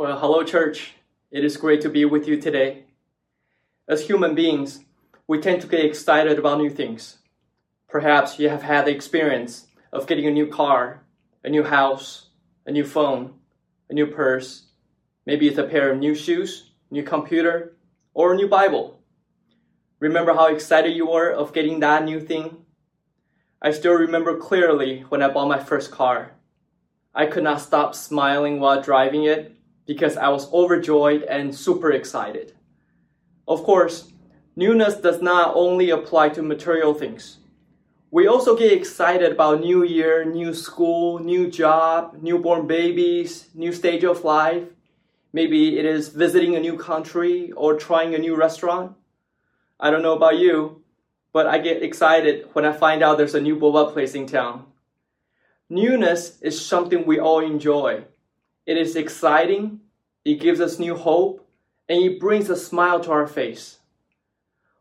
Well, 0.00 0.18
hello, 0.18 0.42
church. 0.42 0.94
It 1.30 1.44
is 1.44 1.58
great 1.58 1.82
to 1.82 1.90
be 1.90 2.06
with 2.06 2.26
you 2.26 2.40
today. 2.40 2.84
As 3.86 4.06
human 4.06 4.34
beings, 4.34 4.80
we 5.26 5.38
tend 5.38 5.60
to 5.60 5.66
get 5.66 5.84
excited 5.84 6.38
about 6.38 6.56
new 6.56 6.70
things. 6.70 7.18
Perhaps 7.86 8.38
you 8.38 8.48
have 8.48 8.62
had 8.62 8.86
the 8.86 8.92
experience 8.92 9.66
of 9.92 10.06
getting 10.06 10.26
a 10.26 10.30
new 10.30 10.46
car, 10.46 11.02
a 11.44 11.50
new 11.50 11.64
house, 11.64 12.30
a 12.64 12.70
new 12.70 12.82
phone, 12.82 13.34
a 13.90 13.92
new 13.92 14.06
purse. 14.06 14.68
Maybe 15.26 15.46
it's 15.46 15.58
a 15.58 15.64
pair 15.64 15.92
of 15.92 15.98
new 15.98 16.14
shoes, 16.14 16.70
new 16.90 17.02
computer, 17.02 17.76
or 18.14 18.32
a 18.32 18.36
new 18.36 18.48
Bible. 18.48 19.02
Remember 19.98 20.32
how 20.32 20.46
excited 20.46 20.96
you 20.96 21.10
were 21.10 21.30
of 21.30 21.52
getting 21.52 21.80
that 21.80 22.06
new 22.06 22.20
thing? 22.20 22.64
I 23.60 23.70
still 23.72 23.92
remember 23.92 24.38
clearly 24.38 25.00
when 25.10 25.22
I 25.22 25.28
bought 25.28 25.48
my 25.48 25.62
first 25.62 25.90
car. 25.90 26.32
I 27.14 27.26
could 27.26 27.44
not 27.44 27.60
stop 27.60 27.94
smiling 27.94 28.60
while 28.60 28.80
driving 28.80 29.24
it 29.24 29.59
because 29.86 30.16
I 30.16 30.28
was 30.28 30.52
overjoyed 30.52 31.22
and 31.22 31.54
super 31.54 31.90
excited. 31.90 32.54
Of 33.48 33.62
course, 33.62 34.12
newness 34.56 34.96
does 34.96 35.20
not 35.20 35.56
only 35.56 35.90
apply 35.90 36.30
to 36.30 36.42
material 36.42 36.94
things. 36.94 37.38
We 38.12 38.26
also 38.26 38.56
get 38.56 38.72
excited 38.72 39.30
about 39.32 39.60
new 39.60 39.84
year, 39.84 40.24
new 40.24 40.52
school, 40.52 41.20
new 41.20 41.48
job, 41.48 42.18
newborn 42.20 42.66
babies, 42.66 43.48
new 43.54 43.72
stage 43.72 44.02
of 44.02 44.24
life. 44.24 44.64
Maybe 45.32 45.78
it 45.78 45.84
is 45.84 46.08
visiting 46.08 46.56
a 46.56 46.60
new 46.60 46.76
country 46.76 47.52
or 47.52 47.76
trying 47.76 48.14
a 48.14 48.18
new 48.18 48.34
restaurant. 48.34 48.96
I 49.78 49.90
don't 49.90 50.02
know 50.02 50.16
about 50.16 50.38
you, 50.38 50.82
but 51.32 51.46
I 51.46 51.58
get 51.58 51.82
excited 51.82 52.48
when 52.52 52.64
I 52.64 52.72
find 52.72 53.02
out 53.02 53.16
there's 53.16 53.36
a 53.36 53.40
new 53.40 53.56
boba 53.56 53.92
place 53.92 54.14
in 54.14 54.26
town. 54.26 54.66
Newness 55.68 56.40
is 56.40 56.60
something 56.60 57.06
we 57.06 57.20
all 57.20 57.38
enjoy. 57.38 58.04
It 58.70 58.78
is 58.78 58.94
exciting, 58.94 59.80
it 60.24 60.38
gives 60.38 60.60
us 60.60 60.78
new 60.78 60.94
hope, 60.94 61.44
and 61.88 62.00
it 62.00 62.20
brings 62.20 62.48
a 62.48 62.56
smile 62.56 63.00
to 63.00 63.10
our 63.10 63.26
face. 63.26 63.80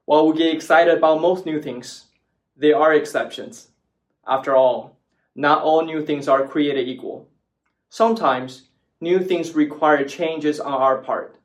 While 0.05 0.27
we 0.27 0.37
get 0.37 0.53
excited 0.53 0.95
about 0.95 1.21
most 1.21 1.43
new 1.43 1.59
things, 1.59 2.05
there 2.55 2.77
are 2.77 2.93
exceptions. 2.93 3.69
After 4.27 4.55
all, 4.55 4.95
not 5.33 5.63
all 5.63 5.83
new 5.83 6.05
things 6.05 6.27
are 6.27 6.47
created 6.47 6.87
equal. 6.87 7.27
Sometimes, 7.89 8.65
new 9.01 9.21
things 9.21 9.55
require 9.55 10.07
changes 10.07 10.59
on 10.59 10.73
our 10.73 10.99
part, 10.99 11.37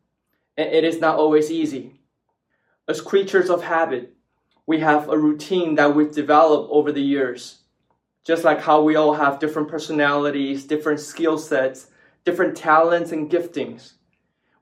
and 0.58 0.69
it 0.70 0.84
is 0.84 1.00
not 1.00 1.16
always 1.16 1.50
easy. 1.50 1.98
As 2.86 3.00
creatures 3.00 3.48
of 3.48 3.62
habit, 3.62 4.12
we 4.66 4.80
have 4.80 5.08
a 5.08 5.16
routine 5.16 5.76
that 5.76 5.94
we've 5.94 6.12
developed 6.12 6.70
over 6.70 6.92
the 6.92 7.00
years 7.00 7.60
just 8.22 8.42
like 8.42 8.60
how 8.60 8.82
we 8.82 8.97
all 8.97 9.12
have 9.12 9.38
different 9.38 9.69
personalities, 9.69 10.64
different 10.64 10.98
skill 10.98 11.36
sets, 11.36 11.88
different 12.25 12.56
talents 12.56 13.12
and 13.12 13.30
giftings. 13.30 13.92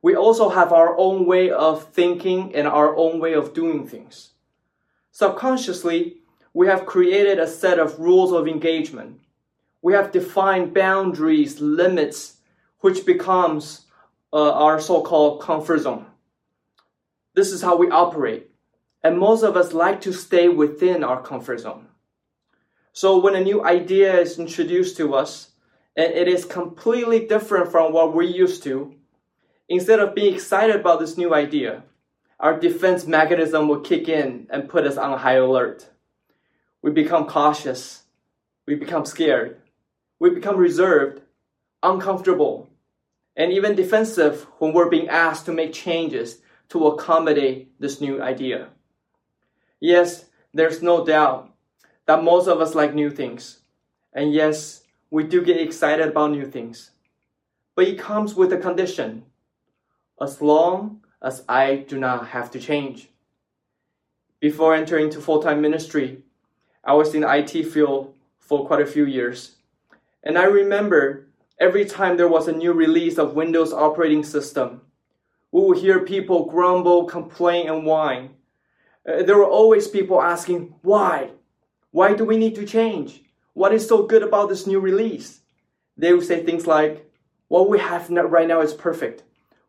We 0.03 0.17
also 0.17 0.49
have 0.49 0.73
our 0.73 0.97
own 0.99 1.27
way 1.27 1.51
of 1.51 1.93
thinking 1.93 2.55
and 2.55 2.67
our 2.67 2.97
own 2.97 3.21
way 3.21 3.35
of 3.35 3.55
doing 3.55 3.87
things. 3.87 4.31
Subconsciously, 5.13 6.17
we 6.53 6.67
have 6.67 6.87
created 6.87 7.39
a 7.39 7.47
set 7.47 7.79
of 7.79 7.99
rules 8.01 8.33
of 8.33 8.49
engagement. 8.49 9.21
We 9.81 9.93
have 9.95 10.13
defined 10.13 10.75
boundaries, 10.75 11.61
limits, 11.61 12.39
which 12.81 13.07
becomes 13.07 13.87
uh, 14.33 14.53
our 14.53 14.81
so-called 14.81 15.41
comfort 15.41 15.79
zone. 15.81 16.07
This 17.35 17.53
is 17.53 17.63
how 17.63 17.77
we 17.77 17.91
operate. 17.91 18.51
And 19.05 19.19
most 19.19 19.43
of 19.43 19.57
us 19.57 19.73
like 19.73 20.01
to 20.03 20.13
stay 20.13 20.49
within 20.49 21.03
our 21.03 21.23
comfort 21.23 21.61
zone. 21.61 21.87
So 22.93 23.19
when 23.19 23.35
a 23.35 23.41
new 23.41 23.65
idea 23.65 24.21
is 24.21 24.39
introduced 24.39 24.97
to 24.99 25.15
us 25.15 25.52
and 25.97 26.13
it 26.13 26.29
is 26.29 26.45
completely 26.45 27.27
different 27.27 27.71
from 27.71 27.93
what 27.93 28.15
we're 28.15 28.23
used 28.23 28.63
to, 28.65 28.95
instead 29.69 30.01
of 30.01 30.15
being 30.15 30.35
excited 30.35 30.77
about 30.77 31.01
this 31.01 31.19
new 31.19 31.35
idea, 31.35 31.83
our 32.41 32.59
defense 32.59 33.07
mechanism 33.07 33.69
will 33.69 33.81
kick 33.81 34.09
in 34.09 34.47
and 34.51 34.69
put 34.69 34.87
us 34.87 34.97
on 34.97 35.19
high 35.19 35.35
alert. 35.35 35.89
We 36.83 36.91
become 36.91 37.27
cautious. 37.27 38.03
We 38.67 38.75
become 38.75 39.05
scared. 39.05 39.61
We 40.19 40.31
become 40.31 40.57
reserved, 40.57 41.23
uncomfortable, 41.83 42.71
and 43.37 43.53
even 43.53 43.75
defensive 43.75 44.47
when 44.59 44.73
we're 44.73 44.89
being 44.91 45.09
asked 45.09 45.47
to 45.47 45.53
make 45.53 45.73
changes 45.73 46.39
to 46.71 46.87
accommodate 46.87 47.79
this 47.81 48.01
new 48.01 48.23
idea. 48.23 48.69
Yes, 49.81 50.25
there's 50.55 50.83
no 50.83 51.05
doubt 51.05 51.53
that 52.07 52.25
most 52.25 52.47
of 52.47 52.61
us 52.61 52.75
like 52.75 52.95
new 52.95 53.11
things. 53.11 53.61
And 54.13 54.33
yes, 54.33 54.82
we 55.13 55.23
do 55.23 55.43
get 55.43 55.61
excited 55.61 56.09
about 56.09 56.31
new 56.31 56.47
things. 56.47 56.93
But 57.77 57.87
it 57.87 57.99
comes 57.99 58.35
with 58.35 58.51
a 58.51 58.57
condition 58.57 59.25
as 60.19 60.41
long 60.41 61.03
as 61.23 61.45
I 61.47 61.85
do 61.87 61.99
not 61.99 62.29
have 62.29 62.51
to 62.53 62.59
change. 62.59 63.11
Before 64.41 64.75
entering 64.75 65.05
into 65.05 65.21
full 65.21 65.43
time 65.43 65.61
ministry, 65.61 66.23
I 66.83 66.95
was 66.95 67.15
in 67.15 67.21
the 67.21 67.37
IT 67.37 67.65
field 67.65 68.15
for 68.39 68.67
quite 68.67 68.81
a 68.81 68.87
few 68.87 69.05
years. 69.05 69.57
And 70.23 70.39
I 70.39 70.45
remember 70.45 71.27
every 71.61 71.85
time 71.85 72.17
there 72.17 72.35
was 72.37 72.49
a 72.49 72.53
new 72.57 72.73
release 72.73 73.19
of 73.19 73.35
Windows 73.35 73.75
operating 73.75 74.25
system, 74.25 74.81
we 75.51 75.61
would 75.61 75.77
hear 75.77 76.01
people 76.01 76.47
grumble, 76.47 77.05
complain, 77.05 77.69
and 77.69 77.85
whine. 77.85 78.31
Uh, 79.07 79.23
there 79.25 79.37
were 79.37 79.45
always 79.45 79.89
people 79.89 80.23
asking, 80.23 80.75
why? 80.81 81.33
Why 81.91 82.15
do 82.15 82.25
we 82.25 82.39
need 82.39 82.55
to 82.55 82.65
change? 82.65 83.23
What 83.55 83.75
is 83.75 83.87
so 83.87 84.07
good 84.07 84.23
about 84.23 84.49
this 84.49 84.67
new 84.67 84.81
release? 84.81 85.41
They 85.97 86.13
will 86.13 86.23
say 86.23 86.43
things 86.43 86.67
like, 86.67 87.11
what 87.49 87.69
we 87.69 87.79
have 87.79 88.09
right 88.09 88.49
now 88.49 88.63
is 88.63 88.73
perfect. 88.73 89.25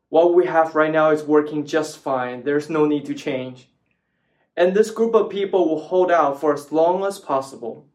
What 0.09 0.35
we 0.35 0.45
have 0.45 0.75
right 0.75 0.91
now 0.91 1.09
is 1.09 1.23
working 1.23 1.66
just 1.66 1.97
fine. 1.97 2.43
There's 2.43 2.69
no 2.69 2.85
need 2.85 3.05
to 3.05 3.13
change. 3.13 3.67
And 4.55 4.73
this 4.73 4.91
group 4.91 5.16
of 5.16 5.29
people 5.29 5.67
will 5.67 5.81
hold 5.81 6.11
out 6.11 6.39
for 6.39 6.53
as 6.53 6.72
long 6.72 7.03
as 7.03 7.19
possible. 7.19 7.88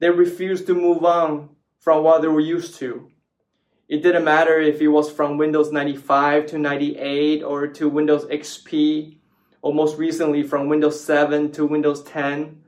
They 0.00 0.10
refuse 0.10 0.64
to 0.64 0.74
move 0.74 1.04
on 1.04 1.50
from 1.78 2.02
what 2.02 2.20
they 2.20 2.28
were 2.28 2.40
used 2.40 2.74
to. 2.80 3.08
It 3.88 4.02
didn't 4.02 4.24
matter 4.24 4.58
if 4.58 4.80
it 4.80 4.88
was 4.88 5.10
from 5.10 5.38
Windows 5.38 5.70
95 5.70 6.46
to 6.46 6.58
98 6.58 7.42
or 7.42 7.68
to 7.68 7.88
Windows 7.88 8.24
XP, 8.26 9.18
or 9.62 9.72
most 9.72 9.96
recently 9.96 10.42
from 10.42 10.68
Windows 10.68 11.02
7 11.02 11.52
to 11.52 11.64
Windows 11.64 12.02
10. 12.02 12.60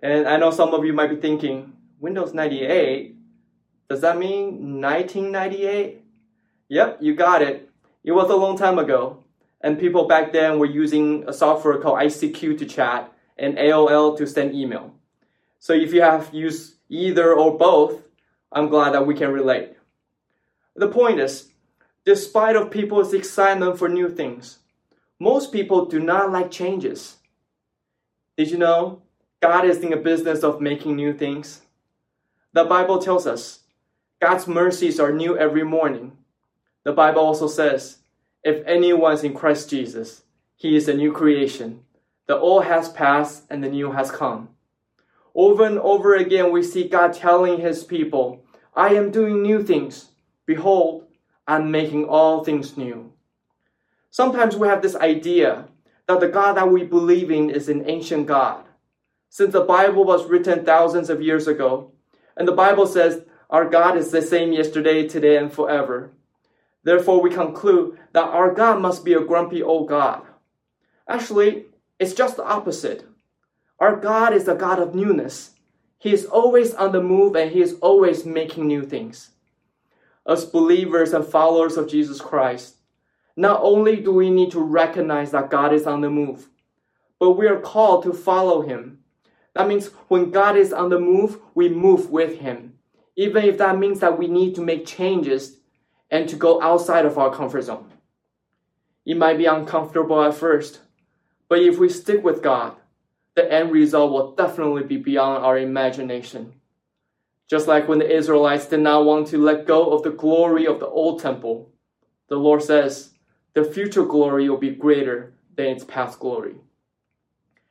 And 0.00 0.26
I 0.26 0.38
know 0.38 0.50
some 0.50 0.72
of 0.72 0.84
you 0.84 0.92
might 0.92 1.10
be 1.10 1.16
thinking, 1.16 1.73
Windows 2.04 2.34
98? 2.34 3.16
Does 3.88 4.02
that 4.02 4.18
mean 4.18 4.78
1998? 4.82 6.04
Yep, 6.68 6.98
you 7.00 7.14
got 7.14 7.40
it. 7.40 7.70
It 8.04 8.12
was 8.12 8.28
a 8.28 8.36
long 8.36 8.58
time 8.58 8.78
ago. 8.78 9.24
And 9.62 9.78
people 9.78 10.06
back 10.06 10.30
then 10.30 10.58
were 10.58 10.66
using 10.66 11.24
a 11.26 11.32
software 11.32 11.78
called 11.78 12.00
ICQ 12.00 12.58
to 12.58 12.66
chat 12.66 13.10
and 13.38 13.56
AOL 13.56 14.18
to 14.18 14.26
send 14.26 14.54
email. 14.54 14.94
So 15.60 15.72
if 15.72 15.94
you 15.94 16.02
have 16.02 16.28
used 16.34 16.74
either 16.90 17.32
or 17.32 17.56
both, 17.56 18.02
I'm 18.52 18.68
glad 18.68 18.92
that 18.92 19.06
we 19.06 19.14
can 19.14 19.32
relate. 19.32 19.72
The 20.76 20.88
point 20.88 21.20
is, 21.20 21.52
despite 22.04 22.54
of 22.54 22.70
people's 22.70 23.14
excitement 23.14 23.78
for 23.78 23.88
new 23.88 24.10
things, 24.10 24.58
most 25.18 25.52
people 25.52 25.86
do 25.86 26.00
not 26.00 26.30
like 26.30 26.50
changes. 26.50 27.16
Did 28.36 28.50
you 28.50 28.58
know 28.58 29.00
God 29.40 29.64
is 29.64 29.78
in 29.78 29.90
the 29.90 29.96
business 29.96 30.42
of 30.42 30.60
making 30.60 30.96
new 30.96 31.12
things. 31.12 31.60
The 32.54 32.64
Bible 32.64 33.00
tells 33.00 33.26
us 33.26 33.64
God's 34.22 34.46
mercies 34.46 35.00
are 35.00 35.12
new 35.12 35.36
every 35.36 35.64
morning. 35.64 36.12
The 36.84 36.92
Bible 36.92 37.20
also 37.20 37.48
says, 37.48 37.98
if 38.44 38.64
anyone's 38.64 39.24
in 39.24 39.34
Christ 39.34 39.68
Jesus, 39.68 40.22
he 40.54 40.76
is 40.76 40.88
a 40.88 40.94
new 40.94 41.10
creation. 41.10 41.80
The 42.28 42.36
old 42.36 42.66
has 42.66 42.88
passed 42.88 43.42
and 43.50 43.64
the 43.64 43.68
new 43.68 43.90
has 43.90 44.12
come. 44.12 44.50
Over 45.34 45.64
and 45.64 45.80
over 45.80 46.14
again, 46.14 46.52
we 46.52 46.62
see 46.62 46.86
God 46.86 47.12
telling 47.12 47.60
his 47.60 47.82
people, 47.82 48.44
I 48.72 48.94
am 48.94 49.10
doing 49.10 49.42
new 49.42 49.64
things. 49.64 50.10
Behold, 50.46 51.08
I'm 51.48 51.72
making 51.72 52.04
all 52.04 52.44
things 52.44 52.76
new. 52.76 53.12
Sometimes 54.12 54.54
we 54.54 54.68
have 54.68 54.80
this 54.80 54.94
idea 54.94 55.66
that 56.06 56.20
the 56.20 56.28
God 56.28 56.52
that 56.56 56.70
we 56.70 56.84
believe 56.84 57.32
in 57.32 57.50
is 57.50 57.68
an 57.68 57.90
ancient 57.90 58.28
God 58.28 58.64
since 59.28 59.52
the 59.52 59.62
Bible 59.62 60.04
was 60.04 60.26
written 60.26 60.64
thousands 60.64 61.10
of 61.10 61.20
years 61.20 61.48
ago. 61.48 61.90
And 62.36 62.48
the 62.48 62.52
Bible 62.52 62.86
says 62.86 63.22
our 63.50 63.68
God 63.68 63.96
is 63.96 64.10
the 64.10 64.22
same 64.22 64.52
yesterday, 64.52 65.06
today, 65.06 65.36
and 65.36 65.52
forever. 65.52 66.12
Therefore, 66.82 67.22
we 67.22 67.30
conclude 67.30 67.98
that 68.12 68.24
our 68.24 68.52
God 68.52 68.80
must 68.80 69.04
be 69.04 69.14
a 69.14 69.20
grumpy 69.20 69.62
old 69.62 69.88
God. 69.88 70.22
Actually, 71.08 71.66
it's 71.98 72.14
just 72.14 72.36
the 72.36 72.44
opposite. 72.44 73.06
Our 73.78 73.96
God 73.96 74.32
is 74.32 74.44
the 74.44 74.54
God 74.54 74.78
of 74.78 74.94
newness. 74.94 75.52
He 75.98 76.12
is 76.12 76.26
always 76.26 76.74
on 76.74 76.92
the 76.92 77.02
move 77.02 77.34
and 77.36 77.50
He 77.50 77.62
is 77.62 77.76
always 77.80 78.26
making 78.26 78.66
new 78.66 78.82
things. 78.82 79.30
As 80.26 80.44
believers 80.44 81.12
and 81.12 81.24
followers 81.24 81.76
of 81.76 81.88
Jesus 81.88 82.20
Christ, 82.20 82.76
not 83.36 83.60
only 83.62 83.96
do 83.96 84.12
we 84.12 84.30
need 84.30 84.50
to 84.52 84.60
recognize 84.60 85.30
that 85.32 85.50
God 85.50 85.72
is 85.72 85.86
on 85.86 86.00
the 86.00 86.10
move, 86.10 86.48
but 87.18 87.32
we 87.32 87.46
are 87.46 87.60
called 87.60 88.04
to 88.04 88.12
follow 88.12 88.62
Him 88.62 89.03
that 89.54 89.68
means 89.68 89.88
when 90.08 90.30
God 90.30 90.56
is 90.56 90.72
on 90.72 90.90
the 90.90 90.98
move, 90.98 91.38
we 91.54 91.68
move 91.68 92.10
with 92.10 92.38
Him. 92.38 92.74
Even 93.16 93.44
if 93.44 93.58
that 93.58 93.78
means 93.78 94.00
that 94.00 94.18
we 94.18 94.26
need 94.26 94.54
to 94.56 94.60
make 94.60 94.86
changes 94.86 95.58
and 96.10 96.28
to 96.28 96.36
go 96.36 96.60
outside 96.60 97.06
of 97.06 97.18
our 97.18 97.34
comfort 97.34 97.62
zone. 97.62 97.90
It 99.06 99.16
might 99.16 99.38
be 99.38 99.46
uncomfortable 99.46 100.22
at 100.22 100.34
first, 100.34 100.80
but 101.48 101.60
if 101.60 101.78
we 101.78 101.88
stick 101.88 102.24
with 102.24 102.42
God, 102.42 102.74
the 103.34 103.50
end 103.52 103.72
result 103.72 104.12
will 104.12 104.34
definitely 104.34 104.84
be 104.84 104.96
beyond 104.96 105.44
our 105.44 105.58
imagination. 105.58 106.54
Just 107.48 107.68
like 107.68 107.88
when 107.88 107.98
the 107.98 108.10
Israelites 108.10 108.66
did 108.66 108.80
not 108.80 109.04
want 109.04 109.28
to 109.28 109.38
let 109.38 109.66
go 109.66 109.92
of 109.92 110.02
the 110.02 110.10
glory 110.10 110.66
of 110.66 110.80
the 110.80 110.86
old 110.86 111.20
temple, 111.20 111.70
the 112.28 112.36
Lord 112.36 112.62
says 112.62 113.10
the 113.52 113.64
future 113.64 114.04
glory 114.04 114.48
will 114.48 114.56
be 114.56 114.70
greater 114.70 115.34
than 115.54 115.66
its 115.66 115.84
past 115.84 116.18
glory. 116.18 116.54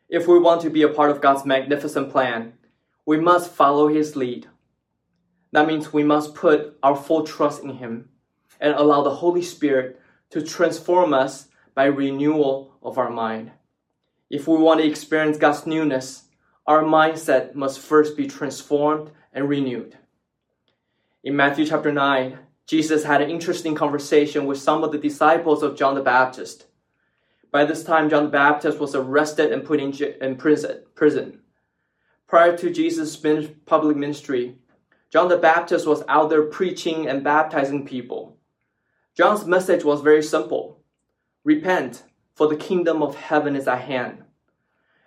If 0.10 0.28
we 0.28 0.40
want 0.40 0.62
to 0.62 0.70
be 0.70 0.84
a 0.84 0.90
part 0.90 1.12
of 1.12 1.22
God's 1.22 1.46
magnificent 1.46 2.12
plan, 2.12 2.54
we 3.06 3.20
must 3.20 3.52
follow 3.52 3.88
His 3.88 4.16
lead. 4.16 4.48
That 5.52 5.68
means 5.68 5.94
we 5.94 6.04
must 6.04 6.36
put 6.36 6.78
our 6.84 6.96
full 6.96 7.24
trust 7.26 7.64
in 7.64 7.78
Him 7.78 8.10
and 8.60 8.74
allow 8.74 9.02
the 9.04 9.16
Holy 9.16 9.42
Spirit 9.42 10.00
to 10.32 10.42
transform 10.42 11.14
us 11.14 11.48
by 11.76 11.86
renewal 11.86 12.76
of 12.82 12.98
our 12.98 13.10
mind. 13.10 13.52
If 14.30 14.48
we 14.48 14.58
want 14.58 14.82
to 14.82 14.88
experience 14.88 15.38
God's 15.38 15.68
newness, 15.68 16.24
our 16.66 16.84
mindset 16.84 17.56
must 17.56 17.80
first 17.80 18.16
be 18.16 18.28
transformed 18.28 19.12
and 19.34 19.50
renewed. 19.50 19.98
In 21.24 21.36
Matthew 21.36 21.66
chapter 21.66 21.92
9, 21.92 22.40
Jesus 22.66 23.04
had 23.04 23.22
an 23.22 23.30
interesting 23.30 23.76
conversation 23.76 24.46
with 24.46 24.58
some 24.58 24.84
of 24.84 24.92
the 24.92 24.98
disciples 24.98 25.62
of 25.62 25.78
John 25.78 25.96
the 25.96 26.02
Baptist. 26.02 26.66
By 27.54 27.66
this 27.66 27.84
time, 27.84 28.10
John 28.10 28.24
the 28.24 28.30
Baptist 28.32 28.80
was 28.80 28.96
arrested 28.96 29.52
and 29.52 29.64
put 29.64 29.80
in, 29.80 29.94
in 29.94 30.38
prison. 30.38 31.40
Prior 32.28 32.58
to 32.58 32.72
Jesus' 32.72 33.16
public 33.68 33.96
ministry, 33.96 34.56
John 35.12 35.28
the 35.28 35.38
Baptist 35.38 35.86
was 35.86 36.02
out 36.10 36.32
there 36.32 36.42
preaching 36.42 37.08
and 37.08 37.24
baptizing 37.24 37.86
people. 37.86 38.38
John's 39.16 39.46
message 39.46 39.84
was 39.84 40.02
very 40.02 40.24
simple 40.24 40.80
Repent, 41.44 42.02
for 42.34 42.48
the 42.48 42.56
kingdom 42.56 43.04
of 43.04 43.14
heaven 43.14 43.56
is 43.56 43.68
at 43.68 43.82
hand. 43.82 44.24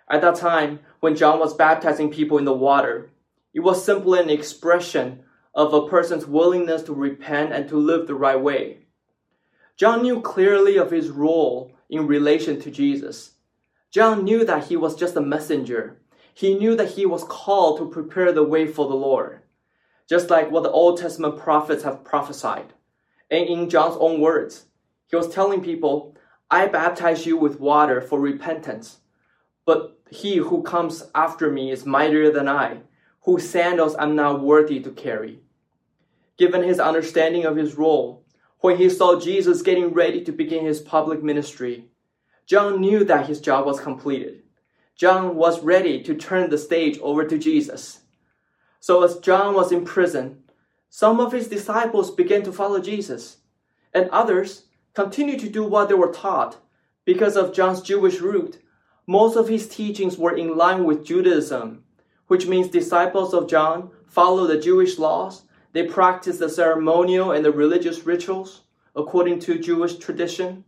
At 0.09 0.21
that 0.21 0.35
time, 0.35 0.79
when 1.01 1.17
John 1.17 1.39
was 1.39 1.53
baptizing 1.53 2.11
people 2.11 2.37
in 2.37 2.45
the 2.45 2.53
water, 2.53 3.09
it 3.53 3.59
was 3.59 3.83
simply 3.83 4.21
an 4.21 4.29
expression 4.29 5.25
of 5.53 5.73
a 5.73 5.89
person's 5.89 6.25
willingness 6.25 6.83
to 6.83 6.93
repent 6.93 7.51
and 7.51 7.67
to 7.67 7.75
live 7.75 8.07
the 8.07 8.15
right 8.15 8.39
way. 8.39 8.85
John 9.75 10.01
knew 10.01 10.21
clearly 10.21 10.77
of 10.77 10.91
his 10.91 11.09
role 11.09 11.73
in 11.89 12.07
relation 12.07 12.59
to 12.61 12.71
Jesus. 12.71 13.31
John 13.91 14.23
knew 14.23 14.43
that 14.45 14.65
he 14.65 14.77
was 14.77 14.95
just 14.95 15.15
a 15.15 15.21
messenger. 15.21 16.01
He 16.33 16.55
knew 16.55 16.75
that 16.75 16.91
he 16.91 17.05
was 17.05 17.23
called 17.23 17.79
to 17.79 17.89
prepare 17.89 18.31
the 18.31 18.43
way 18.43 18.67
for 18.67 18.87
the 18.87 18.95
Lord, 18.95 19.41
just 20.09 20.29
like 20.29 20.51
what 20.51 20.63
the 20.63 20.71
Old 20.71 20.99
Testament 20.99 21.37
prophets 21.37 21.83
have 21.83 22.03
prophesied. 22.03 22.73
And 23.31 23.47
in 23.47 23.69
John's 23.69 23.97
own 23.99 24.19
words, 24.21 24.65
he 25.09 25.15
was 25.15 25.29
telling 25.29 25.61
people, 25.61 26.15
I 26.51 26.67
baptize 26.67 27.25
you 27.25 27.37
with 27.37 27.59
water 27.59 28.01
for 28.01 28.19
repentance, 28.19 28.97
but 29.65 29.99
he 30.09 30.37
who 30.37 30.63
comes 30.63 31.03
after 31.15 31.51
me 31.51 31.71
is 31.71 31.85
mightier 31.85 32.31
than 32.31 32.47
I 32.47 32.81
whose 33.27 33.47
sandals 33.47 33.93
I'm 33.99 34.15
not 34.15 34.41
worthy 34.41 34.79
to 34.79 34.89
carry. 34.89 35.41
Given 36.37 36.63
his 36.63 36.79
understanding 36.79 37.43
of 37.43 37.57
his 37.57 37.75
role, 37.75 38.23
when 38.59 38.77
he 38.77 38.89
saw 38.89 39.19
Jesus 39.19 39.61
getting 39.61 39.93
ready 39.93 40.23
to 40.23 40.31
begin 40.31 40.65
his 40.65 40.81
public 40.81 41.23
ministry, 41.23 41.85
John 42.45 42.79
knew 42.81 43.03
that 43.03 43.27
his 43.27 43.41
job 43.41 43.65
was 43.65 43.79
completed. 43.79 44.43
John 44.95 45.35
was 45.35 45.63
ready 45.63 46.01
to 46.03 46.15
turn 46.15 46.49
the 46.49 46.57
stage 46.57 46.97
over 46.99 47.25
to 47.25 47.37
Jesus. 47.37 47.99
So, 48.79 49.03
as 49.03 49.19
John 49.19 49.53
was 49.53 49.71
in 49.71 49.85
prison, 49.85 50.43
some 50.89 51.19
of 51.19 51.31
his 51.31 51.47
disciples 51.47 52.09
began 52.09 52.43
to 52.43 52.51
follow 52.51 52.79
Jesus, 52.79 53.37
and 53.93 54.09
others 54.09 54.65
continued 54.93 55.39
to 55.41 55.49
do 55.49 55.63
what 55.63 55.89
they 55.89 55.95
were 55.95 56.11
taught 56.11 56.57
because 57.05 57.35
of 57.35 57.53
John's 57.53 57.81
Jewish 57.81 58.19
root. 58.19 58.61
Most 59.05 59.35
of 59.35 59.47
his 59.47 59.67
teachings 59.67 60.17
were 60.17 60.35
in 60.35 60.57
line 60.57 60.83
with 60.83 61.05
Judaism 61.05 61.83
which 62.27 62.45
means 62.45 62.67
disciples 62.67 63.33
of 63.33 63.49
John 63.49 63.89
follow 64.05 64.45
the 64.45 64.59
Jewish 64.59 64.97
laws. 64.97 65.43
They 65.77 65.85
practiced 65.85 66.39
the 66.39 66.49
ceremonial 66.49 67.31
and 67.31 67.45
the 67.45 67.51
religious 67.51 68.03
rituals 68.03 68.63
according 68.95 69.41
to 69.41 69.59
Jewish 69.59 69.97
tradition. 69.97 70.63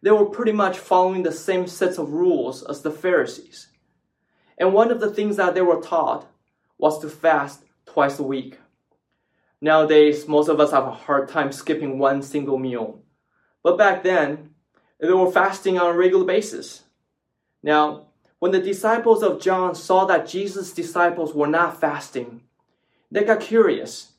They 0.00 0.12
were 0.12 0.30
pretty 0.30 0.52
much 0.52 0.78
following 0.78 1.24
the 1.24 1.30
same 1.30 1.66
sets 1.66 1.98
of 1.98 2.14
rules 2.14 2.62
as 2.62 2.80
the 2.80 2.90
Pharisees. 2.90 3.68
And 4.56 4.72
one 4.72 4.90
of 4.90 4.98
the 4.98 5.10
things 5.10 5.36
that 5.36 5.54
they 5.54 5.60
were 5.60 5.82
taught 5.82 6.26
was 6.78 6.98
to 7.00 7.10
fast 7.10 7.64
twice 7.84 8.18
a 8.18 8.22
week. 8.22 8.58
Nowadays, 9.60 10.26
most 10.26 10.48
of 10.48 10.58
us 10.58 10.70
have 10.70 10.86
a 10.86 10.90
hard 10.90 11.28
time 11.28 11.52
skipping 11.52 11.98
one 11.98 12.22
single 12.22 12.56
meal. 12.56 13.02
But 13.62 13.76
back 13.76 14.02
then, 14.02 14.54
they 14.98 15.12
were 15.12 15.30
fasting 15.30 15.78
on 15.78 15.94
a 15.94 15.98
regular 15.98 16.24
basis. 16.24 16.84
Now, 17.62 18.06
when 18.38 18.52
the 18.52 18.62
disciples 18.62 19.22
of 19.22 19.42
John 19.42 19.74
saw 19.74 20.06
that 20.06 20.26
Jesus' 20.26 20.72
disciples 20.72 21.34
were 21.34 21.46
not 21.46 21.78
fasting, 21.78 22.44
they 23.10 23.22
got 23.24 23.40
curious 23.40 24.09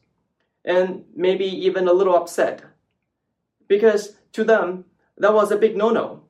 and 0.64 1.06
maybe 1.16 1.46
even 1.46 1.88
a 1.88 1.94
little 1.94 2.16
upset 2.16 2.64
because 3.68 4.16
to 4.34 4.44
them 4.44 4.86
that 5.18 5.34
was 5.34 5.52
a 5.52 5.58
big 5.58 5.76
no-no. 5.76 6.24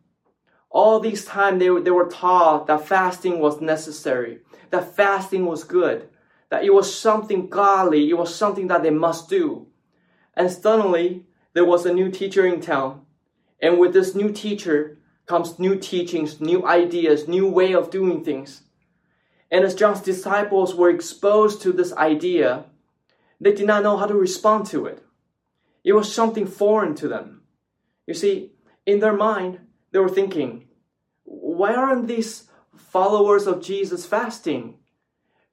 All 0.69 1.00
this 1.00 1.25
time 1.25 1.60
they, 1.60 1.68
they 1.80 1.92
were 1.92 2.07
taught 2.07 2.68
that 2.68 2.88
fasting 2.88 3.39
was 3.39 3.60
necessary, 3.60 4.39
that 4.69 4.95
fasting 4.95 5.45
was 5.45 5.63
good, 5.63 6.07
that 6.50 6.63
it 6.63 6.74
was 6.74 6.94
something 6.94 7.50
godly, 7.50 8.10
it 8.10 8.18
was 8.18 8.33
something 8.33 8.68
that 8.68 8.83
they 8.83 8.89
must 8.89 9.30
do. 9.30 9.68
And 10.36 10.50
suddenly 10.50 11.25
there 11.54 11.66
was 11.66 11.86
a 11.86 11.94
new 11.94 12.10
teacher 12.10 12.45
in 12.45 12.62
town. 12.62 13.01
And 13.62 13.80
with 13.80 13.94
this 13.94 14.16
new 14.16 14.31
teacher, 14.31 14.98
comes 15.25 15.60
new 15.60 15.78
teachings, 15.78 16.42
new 16.42 16.66
ideas, 16.66 17.28
new 17.28 17.48
way 17.48 17.74
of 17.74 17.89
doing 17.89 18.24
things. 18.24 18.63
And 19.50 19.63
as 19.63 19.75
John's 19.75 20.01
disciples 20.01 20.75
were 20.75 20.89
exposed 20.89 21.62
to 21.62 21.72
this 21.72 21.94
idea, 21.94 22.66
they 23.41 23.53
did 23.53 23.67
not 23.67 23.83
know 23.83 23.97
how 23.97 24.05
to 24.05 24.13
respond 24.13 24.67
to 24.67 24.85
it. 24.85 25.03
It 25.83 25.93
was 25.93 26.13
something 26.13 26.47
foreign 26.47 26.95
to 26.95 27.09
them. 27.09 27.41
You 28.07 28.13
see, 28.13 28.53
in 28.85 28.99
their 28.99 29.17
mind, 29.17 29.59
they 29.91 29.99
were 29.99 30.09
thinking, 30.09 30.67
why 31.23 31.73
aren't 31.73 32.07
these 32.07 32.47
followers 32.77 33.47
of 33.47 33.61
Jesus 33.61 34.05
fasting? 34.05 34.77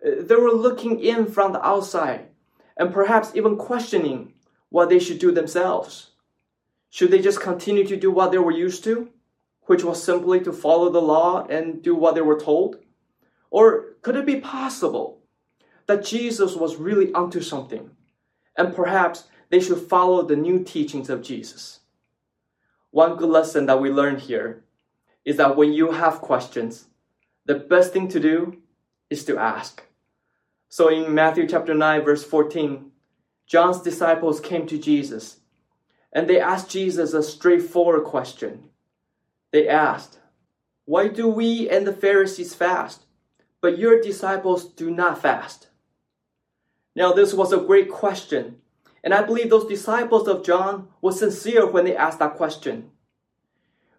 Uh, 0.04 0.22
they 0.22 0.36
were 0.36 0.52
looking 0.52 1.00
in 1.00 1.26
from 1.26 1.52
the 1.52 1.66
outside 1.66 2.28
and 2.76 2.94
perhaps 2.94 3.32
even 3.34 3.56
questioning 3.56 4.34
what 4.68 4.88
they 4.88 5.00
should 5.00 5.18
do 5.18 5.32
themselves. 5.32 6.10
Should 6.90 7.10
they 7.10 7.20
just 7.20 7.40
continue 7.40 7.86
to 7.86 7.96
do 7.96 8.12
what 8.12 8.30
they 8.30 8.38
were 8.38 8.52
used 8.52 8.84
to? 8.84 9.10
which 9.68 9.84
was 9.84 10.02
simply 10.02 10.40
to 10.40 10.50
follow 10.50 10.88
the 10.88 11.00
law 11.00 11.46
and 11.46 11.82
do 11.82 11.94
what 11.94 12.14
they 12.14 12.22
were 12.22 12.40
told? 12.40 12.76
Or 13.50 13.96
could 14.00 14.16
it 14.16 14.24
be 14.24 14.40
possible 14.40 15.17
that 15.88 16.04
Jesus 16.04 16.54
was 16.54 16.76
really 16.76 17.12
onto 17.12 17.40
something 17.40 17.90
and 18.56 18.76
perhaps 18.76 19.24
they 19.50 19.58
should 19.58 19.80
follow 19.80 20.22
the 20.22 20.36
new 20.36 20.62
teachings 20.62 21.10
of 21.10 21.22
Jesus? 21.22 21.80
One 22.90 23.16
good 23.16 23.30
lesson 23.30 23.66
that 23.66 23.80
we 23.80 23.90
learn 23.90 24.18
here 24.18 24.62
is 25.24 25.36
that 25.38 25.56
when 25.56 25.72
you 25.72 25.90
have 25.90 26.20
questions, 26.20 26.86
the 27.44 27.56
best 27.56 27.92
thing 27.92 28.08
to 28.08 28.20
do 28.20 28.58
is 29.10 29.24
to 29.24 29.38
ask. 29.38 29.82
So 30.68 30.88
in 30.88 31.14
Matthew 31.14 31.48
chapter 31.48 31.74
9 31.74 32.04
verse 32.04 32.22
14, 32.22 32.92
John's 33.46 33.80
disciples 33.80 34.40
came 34.40 34.66
to 34.66 34.78
Jesus 34.78 35.38
and 36.12 36.28
they 36.28 36.40
asked 36.40 36.70
Jesus 36.70 37.14
a 37.14 37.22
straightforward 37.22 38.04
question. 38.04 38.64
They 39.52 39.68
asked, 39.68 40.18
Why 40.84 41.08
do 41.08 41.28
we 41.28 41.68
and 41.68 41.86
the 41.86 41.92
Pharisees 41.92 42.54
fast, 42.54 43.04
but 43.60 43.78
your 43.78 44.00
disciples 44.00 44.66
do 44.66 44.90
not 44.90 45.20
fast? 45.20 45.67
Now, 46.98 47.12
this 47.12 47.32
was 47.32 47.52
a 47.52 47.58
great 47.58 47.88
question, 47.88 48.56
and 49.04 49.14
I 49.14 49.22
believe 49.22 49.50
those 49.50 49.68
disciples 49.68 50.26
of 50.26 50.44
John 50.44 50.88
were 51.00 51.12
sincere 51.12 51.64
when 51.64 51.84
they 51.84 51.94
asked 51.94 52.18
that 52.18 52.34
question. 52.34 52.90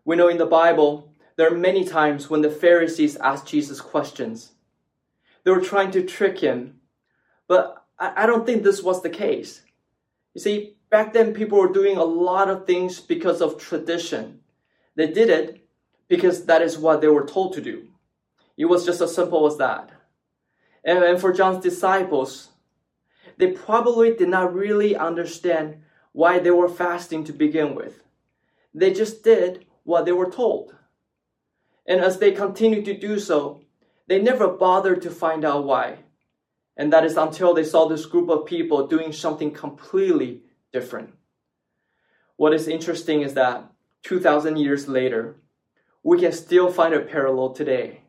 We 0.03 0.17
know 0.17 0.27
in 0.27 0.37
the 0.37 0.45
Bible, 0.45 1.13
there 1.37 1.47
are 1.49 1.57
many 1.57 1.85
times 1.85 2.29
when 2.29 2.41
the 2.41 2.51
Pharisees 2.51 3.15
asked 3.15 3.47
Jesus 3.47 3.79
questions. 3.79 4.51
They 5.45 5.51
were 5.51 5.61
trying 5.61 5.91
to 5.91 6.03
trick 6.03 6.39
him, 6.39 6.81
but 7.47 7.85
I 7.97 8.25
don't 8.25 8.45
think 8.45 8.63
this 8.63 8.83
was 8.83 9.01
the 9.01 9.09
case. 9.09 9.61
You 10.33 10.41
see, 10.41 10.75
back 10.89 11.13
then 11.13 11.33
people 11.33 11.57
were 11.57 11.71
doing 11.71 11.95
a 11.95 12.03
lot 12.03 12.49
of 12.49 12.67
things 12.67 12.99
because 12.99 13.41
of 13.41 13.57
tradition. 13.57 14.41
They 14.95 15.07
did 15.07 15.29
it 15.29 15.65
because 16.09 16.47
that 16.47 16.61
is 16.61 16.77
what 16.77 16.99
they 16.99 17.07
were 17.07 17.25
told 17.25 17.53
to 17.53 17.61
do. 17.61 17.87
It 18.57 18.65
was 18.65 18.85
just 18.85 18.99
as 18.99 19.15
simple 19.15 19.47
as 19.47 19.55
that. 19.55 19.89
And, 20.83 21.21
for 21.21 21.31
John's 21.31 21.63
disciples, 21.63 22.49
they 23.39 23.47
probably 23.47 24.13
did 24.13 24.27
not 24.27 24.53
really 24.53 24.97
understand 24.97 25.77
why 26.11 26.39
they 26.39 26.51
were 26.51 26.67
fasting 26.67 27.23
to 27.23 27.33
begin 27.33 27.73
with. 27.73 28.03
They 28.73 28.91
just 28.91 29.23
did 29.23 29.65
what 29.83 30.03
they 30.05 30.11
were 30.11 30.29
told. 30.29 30.75
And 31.87 32.01
as 32.01 32.19
they 32.19 32.33
continued 32.33 32.83
to 32.85 32.97
do 32.97 33.17
so, 33.17 33.61
they 34.07 34.21
never 34.21 34.49
bothered 34.49 35.01
to 35.03 35.09
find 35.09 35.45
out 35.45 35.63
why. 35.63 35.99
And 36.75 36.91
that 36.91 37.05
is 37.05 37.15
until 37.15 37.53
they 37.53 37.63
saw 37.63 37.87
this 37.87 38.05
group 38.05 38.29
of 38.29 38.45
people 38.45 38.87
doing 38.87 39.13
something 39.13 39.51
completely 39.51 40.41
different. 40.73 41.13
What 42.35 42.53
is 42.53 42.67
interesting 42.67 43.21
is 43.21 43.35
that 43.35 43.71
2,000 44.03 44.57
years 44.57 44.89
later, 44.89 45.37
we 46.03 46.19
can 46.19 46.33
still 46.33 46.71
find 46.71 46.93
a 46.93 46.99
parallel 46.99 47.53
today. 47.53 48.01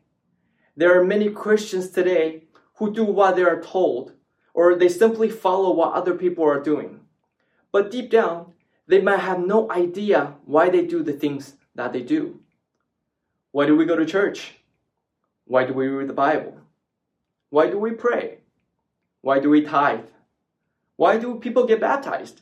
There 0.75 0.99
are 0.99 1.05
many 1.05 1.29
Christians 1.29 1.89
today 1.89 2.43
who 2.75 2.93
do 2.93 3.05
what 3.05 3.35
they 3.37 3.43
are 3.43 3.61
told, 3.61 4.13
or 4.53 4.75
they 4.75 4.89
simply 4.89 5.29
follow 5.29 5.73
what 5.73 5.93
other 5.93 6.13
people 6.13 6.43
are 6.43 6.59
doing. 6.59 7.01
But 7.71 7.91
deep 7.91 8.09
down, 8.09 8.53
they 8.87 9.01
might 9.01 9.19
have 9.19 9.39
no 9.39 9.71
idea 9.71 10.35
why 10.45 10.69
they 10.69 10.85
do 10.85 11.03
the 11.03 11.13
things 11.13 11.53
that 11.75 11.93
they 11.93 12.01
do. 12.01 12.39
Why 13.51 13.65
do 13.65 13.75
we 13.75 13.85
go 13.85 13.95
to 13.95 14.05
church? 14.05 14.55
Why 15.45 15.65
do 15.65 15.73
we 15.73 15.87
read 15.87 16.09
the 16.09 16.13
Bible? 16.13 16.57
Why 17.49 17.69
do 17.69 17.77
we 17.77 17.91
pray? 17.91 18.39
Why 19.21 19.39
do 19.39 19.49
we 19.49 19.61
tithe? 19.61 20.07
Why 20.95 21.17
do 21.17 21.39
people 21.39 21.65
get 21.65 21.79
baptized? 21.79 22.41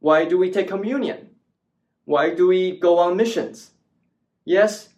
Why 0.00 0.24
do 0.24 0.38
we 0.38 0.50
take 0.50 0.68
communion? 0.68 1.30
Why 2.04 2.34
do 2.34 2.48
we 2.48 2.78
go 2.78 2.98
on 2.98 3.16
missions? 3.16 3.70
Yes, 4.44 4.88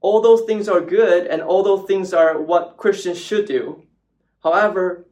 all 0.00 0.20
those 0.20 0.42
things 0.42 0.68
are 0.68 0.80
good 0.80 1.26
and 1.26 1.42
all 1.42 1.62
those 1.62 1.86
things 1.86 2.12
are 2.12 2.40
what 2.40 2.76
Christians 2.76 3.18
should 3.20 3.46
do. 3.46 3.82
However, 4.42 5.07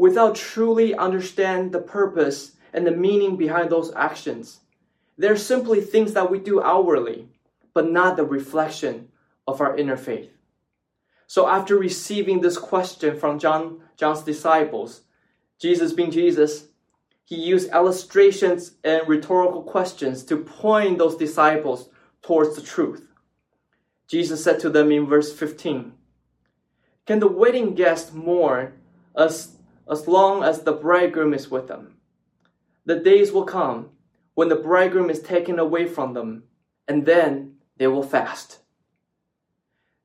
without 0.00 0.34
truly 0.34 0.94
understand 0.94 1.72
the 1.72 1.78
purpose 1.78 2.52
and 2.72 2.86
the 2.86 2.90
meaning 2.90 3.36
behind 3.36 3.68
those 3.68 3.92
actions, 3.94 4.60
they're 5.18 5.36
simply 5.36 5.78
things 5.78 6.14
that 6.14 6.30
we 6.30 6.38
do 6.38 6.62
outwardly, 6.62 7.28
but 7.74 7.90
not 7.90 8.16
the 8.16 8.24
reflection 8.24 9.08
of 9.46 9.60
our 9.60 9.76
inner 9.76 9.98
faith. 9.98 10.30
So 11.26 11.46
after 11.46 11.76
receiving 11.76 12.40
this 12.40 12.56
question 12.56 13.20
from 13.20 13.38
John, 13.38 13.82
John's 13.98 14.22
disciples, 14.22 15.02
Jesus 15.58 15.92
being 15.92 16.10
Jesus, 16.10 16.68
he 17.26 17.36
used 17.36 17.70
illustrations 17.70 18.76
and 18.82 19.06
rhetorical 19.06 19.62
questions 19.62 20.24
to 20.24 20.38
point 20.38 20.96
those 20.96 21.16
disciples 21.16 21.90
towards 22.22 22.56
the 22.56 22.62
truth. 22.62 23.06
Jesus 24.08 24.42
said 24.42 24.60
to 24.60 24.70
them 24.70 24.90
in 24.92 25.04
verse 25.04 25.30
15, 25.30 25.92
Can 27.04 27.20
the 27.20 27.28
wedding 27.28 27.74
guests 27.74 28.14
mourn 28.14 28.72
as, 29.14 29.56
as 29.88 30.08
long 30.08 30.42
as 30.42 30.62
the 30.62 30.72
bridegroom 30.72 31.34
is 31.34 31.50
with 31.50 31.68
them? 31.68 31.96
The 32.86 32.96
days 32.96 33.32
will 33.32 33.44
come 33.44 33.90
when 34.34 34.48
the 34.48 34.56
bridegroom 34.56 35.10
is 35.10 35.20
taken 35.20 35.58
away 35.58 35.86
from 35.86 36.14
them, 36.14 36.44
and 36.88 37.06
then 37.06 37.56
they 37.76 37.86
will 37.86 38.02
fast. 38.02 38.58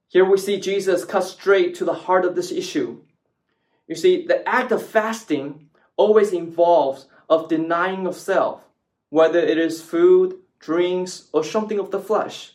Here 0.07 0.25
we 0.25 0.37
see 0.37 0.59
Jesus 0.59 1.05
cut 1.05 1.23
straight 1.23 1.75
to 1.75 1.85
the 1.85 1.93
heart 1.93 2.25
of 2.25 2.35
this 2.35 2.51
issue. 2.51 3.01
You 3.87 3.95
see, 3.95 4.25
the 4.25 4.47
act 4.47 4.71
of 4.71 4.85
fasting 4.85 5.69
always 5.97 6.33
involves 6.33 7.07
of 7.29 7.49
denying 7.49 8.07
of 8.07 8.15
self, 8.15 8.61
whether 9.09 9.39
it 9.39 9.57
is 9.57 9.81
food, 9.81 10.35
drinks, 10.59 11.29
or 11.33 11.43
something 11.43 11.79
of 11.79 11.91
the 11.91 11.99
flesh. 11.99 12.53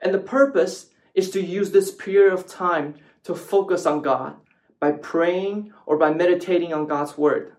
And 0.00 0.14
the 0.14 0.18
purpose 0.18 0.90
is 1.14 1.30
to 1.30 1.42
use 1.42 1.70
this 1.70 1.90
period 1.90 2.32
of 2.32 2.46
time 2.46 2.94
to 3.24 3.34
focus 3.34 3.86
on 3.86 4.02
God 4.02 4.36
by 4.80 4.92
praying 4.92 5.72
or 5.86 5.98
by 5.98 6.12
meditating 6.12 6.72
on 6.72 6.86
God's 6.86 7.16
word. 7.16 7.52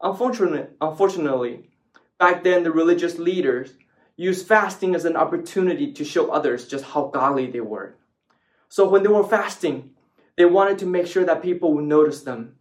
Unfortunately, 0.00 0.66
unfortunately, 0.80 1.70
back 2.18 2.42
then 2.42 2.64
the 2.64 2.72
religious 2.72 3.18
leaders 3.18 3.72
used 4.16 4.46
fasting 4.46 4.94
as 4.94 5.04
an 5.04 5.16
opportunity 5.16 5.92
to 5.92 6.04
show 6.04 6.30
others 6.30 6.68
just 6.68 6.84
how 6.84 7.06
godly 7.06 7.50
they 7.50 7.60
were. 7.60 7.94
So 8.68 8.88
when 8.88 9.02
they 9.02 9.08
were 9.08 9.24
fasting, 9.24 9.90
they 10.36 10.44
wanted 10.44 10.78
to 10.78 10.86
make 10.86 11.06
sure 11.06 11.24
that 11.24 11.42
people 11.42 11.72
would 11.74 11.84
notice 11.84 12.22
them. 12.22 12.56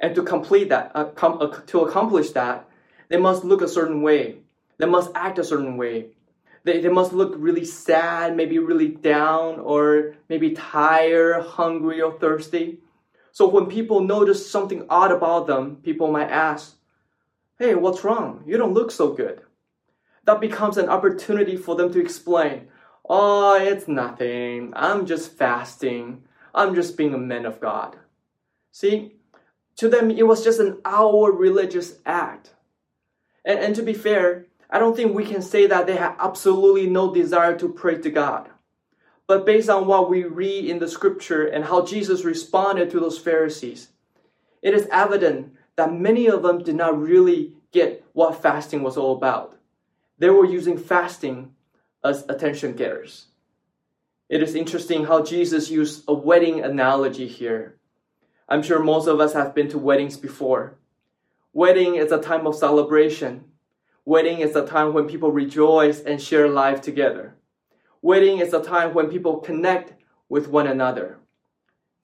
And 0.00 0.14
to 0.14 0.22
complete 0.22 0.68
that, 0.68 0.92
uh, 0.94 1.10
uh, 1.20 1.60
to 1.66 1.80
accomplish 1.80 2.30
that, 2.30 2.68
they 3.08 3.16
must 3.16 3.44
look 3.44 3.62
a 3.62 3.68
certain 3.68 4.02
way. 4.02 4.38
They 4.78 4.86
must 4.86 5.10
act 5.14 5.38
a 5.38 5.44
certain 5.44 5.76
way. 5.76 6.10
They, 6.64 6.80
they 6.80 6.88
must 6.88 7.12
look 7.12 7.34
really 7.36 7.64
sad, 7.64 8.36
maybe 8.36 8.58
really 8.58 8.88
down, 8.88 9.58
or 9.60 10.14
maybe 10.28 10.52
tired, 10.52 11.42
hungry, 11.42 12.00
or 12.00 12.18
thirsty. 12.18 12.78
So 13.38 13.46
when 13.46 13.66
people 13.66 14.00
notice 14.00 14.50
something 14.50 14.84
odd 14.90 15.12
about 15.12 15.46
them, 15.46 15.76
people 15.76 16.10
might 16.10 16.28
ask, 16.28 16.74
Hey, 17.56 17.76
what's 17.76 18.02
wrong? 18.02 18.42
You 18.44 18.56
don't 18.56 18.74
look 18.74 18.90
so 18.90 19.12
good. 19.12 19.42
That 20.24 20.40
becomes 20.40 20.76
an 20.76 20.88
opportunity 20.88 21.56
for 21.56 21.76
them 21.76 21.92
to 21.92 22.00
explain, 22.00 22.66
Oh, 23.08 23.54
it's 23.54 23.86
nothing. 23.86 24.72
I'm 24.74 25.06
just 25.06 25.30
fasting. 25.30 26.24
I'm 26.52 26.74
just 26.74 26.96
being 26.96 27.14
a 27.14 27.18
man 27.18 27.46
of 27.46 27.60
God. 27.60 27.94
See, 28.72 29.14
to 29.76 29.88
them, 29.88 30.10
it 30.10 30.26
was 30.26 30.42
just 30.42 30.58
an 30.58 30.80
outward 30.84 31.34
religious 31.34 32.00
act. 32.04 32.56
And, 33.44 33.60
and 33.60 33.76
to 33.76 33.84
be 33.84 33.94
fair, 33.94 34.46
I 34.68 34.80
don't 34.80 34.96
think 34.96 35.14
we 35.14 35.24
can 35.24 35.42
say 35.42 35.68
that 35.68 35.86
they 35.86 35.94
had 35.94 36.16
absolutely 36.18 36.88
no 36.88 37.14
desire 37.14 37.56
to 37.58 37.68
pray 37.68 37.98
to 37.98 38.10
God. 38.10 38.50
But 39.28 39.46
based 39.46 39.68
on 39.68 39.86
what 39.86 40.10
we 40.10 40.24
read 40.24 40.64
in 40.64 40.80
the 40.80 40.88
scripture 40.88 41.46
and 41.46 41.64
how 41.64 41.84
Jesus 41.84 42.24
responded 42.24 42.90
to 42.90 42.98
those 42.98 43.18
Pharisees, 43.18 43.90
it 44.62 44.74
is 44.74 44.88
evident 44.90 45.54
that 45.76 45.94
many 45.94 46.26
of 46.26 46.42
them 46.42 46.64
did 46.64 46.74
not 46.74 47.00
really 47.00 47.52
get 47.70 48.04
what 48.14 48.42
fasting 48.42 48.82
was 48.82 48.96
all 48.96 49.16
about. 49.16 49.56
They 50.18 50.30
were 50.30 50.44
using 50.44 50.76
fasting 50.76 51.52
as 52.02 52.24
attention 52.28 52.72
getters. 52.72 53.26
It 54.28 54.42
is 54.42 54.56
interesting 54.56 55.04
how 55.04 55.22
Jesus 55.22 55.70
used 55.70 56.02
a 56.08 56.12
wedding 56.12 56.64
analogy 56.64 57.28
here. 57.28 57.76
I'm 58.48 58.64
sure 58.64 58.82
most 58.82 59.06
of 59.06 59.20
us 59.20 59.34
have 59.34 59.54
been 59.54 59.68
to 59.68 59.78
weddings 59.78 60.16
before. 60.16 60.78
Wedding 61.52 61.94
is 61.94 62.10
a 62.10 62.20
time 62.20 62.46
of 62.48 62.56
celebration 62.56 63.44
Wedding 64.08 64.38
is 64.38 64.56
a 64.56 64.64
time 64.64 64.94
when 64.94 65.06
people 65.06 65.30
rejoice 65.30 66.00
and 66.00 66.18
share 66.18 66.48
life 66.48 66.80
together. 66.80 67.34
Wedding 68.00 68.38
is 68.38 68.54
a 68.54 68.62
time 68.62 68.94
when 68.94 69.10
people 69.10 69.38
connect 69.38 69.92
with 70.28 70.48
one 70.48 70.66
another. 70.66 71.18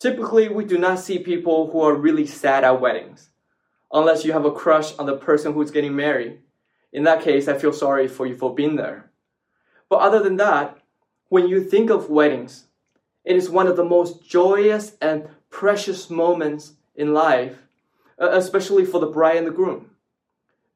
Typically, 0.01 0.49
we 0.49 0.65
do 0.65 0.77
not 0.77 0.99
see 0.99 1.19
people 1.19 1.71
who 1.71 1.81
are 1.81 1.95
really 1.95 2.27
sad 2.27 2.65
at 2.65 2.81
weddings, 2.81 3.31
unless 3.93 4.25
you 4.25 4.33
have 4.33 4.45
a 4.45 4.51
crush 4.51 4.97
on 4.99 5.07
the 5.07 5.17
person 5.17 5.53
who's 5.53 5.71
getting 5.71 5.95
married. 5.95 6.41
In 6.93 7.05
that 7.05 7.23
case, 7.23 7.47
I 7.49 7.59
feel 7.59 7.73
sorry 7.73 8.09
for 8.09 8.27
you 8.27 8.37
for 8.37 8.55
being 8.55 8.77
there. 8.77 9.11
But 9.89 10.01
other 10.01 10.23
than 10.23 10.37
that, 10.37 10.79
when 11.29 11.49
you 11.49 11.63
think 11.63 11.91
of 11.91 12.11
weddings, 12.11 12.67
it 13.25 13.37
is 13.37 13.49
one 13.49 13.69
of 13.69 13.77
the 13.77 13.85
most 13.85 14.29
joyous 14.29 14.97
and 15.01 15.29
precious 15.49 16.11
moments 16.11 16.73
in 16.97 17.15
life, 17.15 17.63
especially 18.19 18.85
for 18.85 19.01
the 19.01 19.07
bride 19.07 19.37
and 19.37 19.47
the 19.47 19.53
groom. 19.53 19.91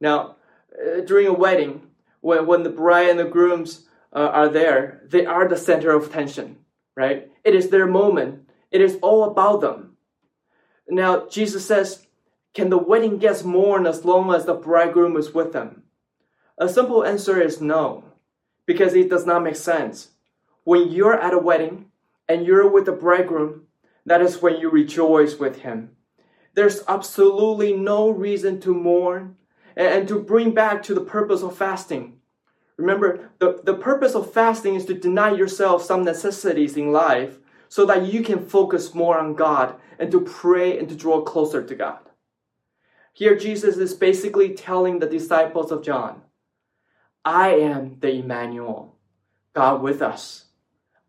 Now, 0.01 0.37
uh, 0.73 1.01
during 1.01 1.27
a 1.27 1.33
wedding, 1.33 1.83
when, 2.21 2.47
when 2.47 2.63
the 2.63 2.71
bride 2.71 3.09
and 3.09 3.19
the 3.19 3.25
grooms 3.25 3.88
uh, 4.13 4.19
are 4.19 4.49
there, 4.49 5.03
they 5.07 5.27
are 5.27 5.47
the 5.49 5.57
center 5.57 5.91
of 5.91 6.07
attention, 6.07 6.59
right? 6.97 7.31
It 7.45 7.55
is 7.55 7.69
their 7.69 7.87
moment. 7.87 8.49
It 8.71 8.81
is 8.81 8.99
all 9.03 9.25
about 9.25 9.61
them. 9.61 9.97
Now, 10.89 11.29
Jesus 11.29 11.67
says, 11.67 12.07
Can 12.55 12.71
the 12.71 12.79
wedding 12.79 13.19
guests 13.19 13.45
mourn 13.45 13.87
as 13.87 14.05
long 14.05 14.35
as 14.35 14.47
the 14.47 14.55
bridegroom 14.55 15.17
is 15.17 15.33
with 15.33 15.53
them? 15.53 15.83
A 16.57 16.69
simple 16.69 17.05
answer 17.05 17.41
is 17.41 17.61
no, 17.61 18.05
because 18.67 18.95
it 18.95 19.11
does 19.11 19.27
not 19.27 19.43
make 19.43 19.57
sense. 19.57 20.09
When 20.65 20.91
you're 20.91 21.19
at 21.19 21.35
a 21.35 21.39
wedding 21.39 21.87
and 22.29 22.45
you're 22.45 22.69
with 22.69 22.87
the 22.87 22.93
bridegroom, 22.93 23.67
that 24.05 24.23
is 24.23 24.43
when 24.43 24.57
you 24.57 24.71
rejoice 24.71 25.39
with 25.39 25.61
him. 25.61 25.91
There's 26.55 26.83
absolutely 26.89 27.75
no 27.75 28.11
reason 28.11 28.61
to 28.63 28.75
mourn 28.75 29.37
and 29.77 30.09
to 30.09 30.19
bring 30.19 30.53
back 30.53 30.83
to 30.85 30.95
the 30.95 31.01
purpose 31.01 31.43
of 31.43 31.57
fasting. 31.57 32.18
Remember, 32.79 33.31
the, 33.41 33.61
the 33.65 33.75
purpose 33.75 34.15
of 34.15 34.33
fasting 34.33 34.77
is 34.77 34.85
to 34.87 34.95
deny 34.95 35.33
yourself 35.33 35.83
some 35.83 36.05
necessities 36.05 36.77
in 36.77 36.93
life 36.93 37.39
so 37.69 37.85
that 37.85 38.07
you 38.07 38.23
can 38.23 38.47
focus 38.47 38.95
more 38.95 39.19
on 39.19 39.35
God 39.35 39.75
and 39.99 40.11
to 40.13 40.21
pray 40.21 40.79
and 40.79 40.89
to 40.89 40.95
draw 40.95 41.21
closer 41.21 41.63
to 41.63 41.75
God. 41.75 41.99
Here, 43.13 43.37
Jesus 43.37 43.77
is 43.79 43.95
basically 43.95 44.55
telling 44.55 45.01
the 45.01 45.09
disciples 45.09 45.73
of 45.73 45.83
John, 45.83 46.23
I 47.25 47.57
am 47.57 47.97
the 47.99 48.13
Emmanuel, 48.13 48.97
God 49.53 49.83
with 49.83 50.01
us. 50.01 50.45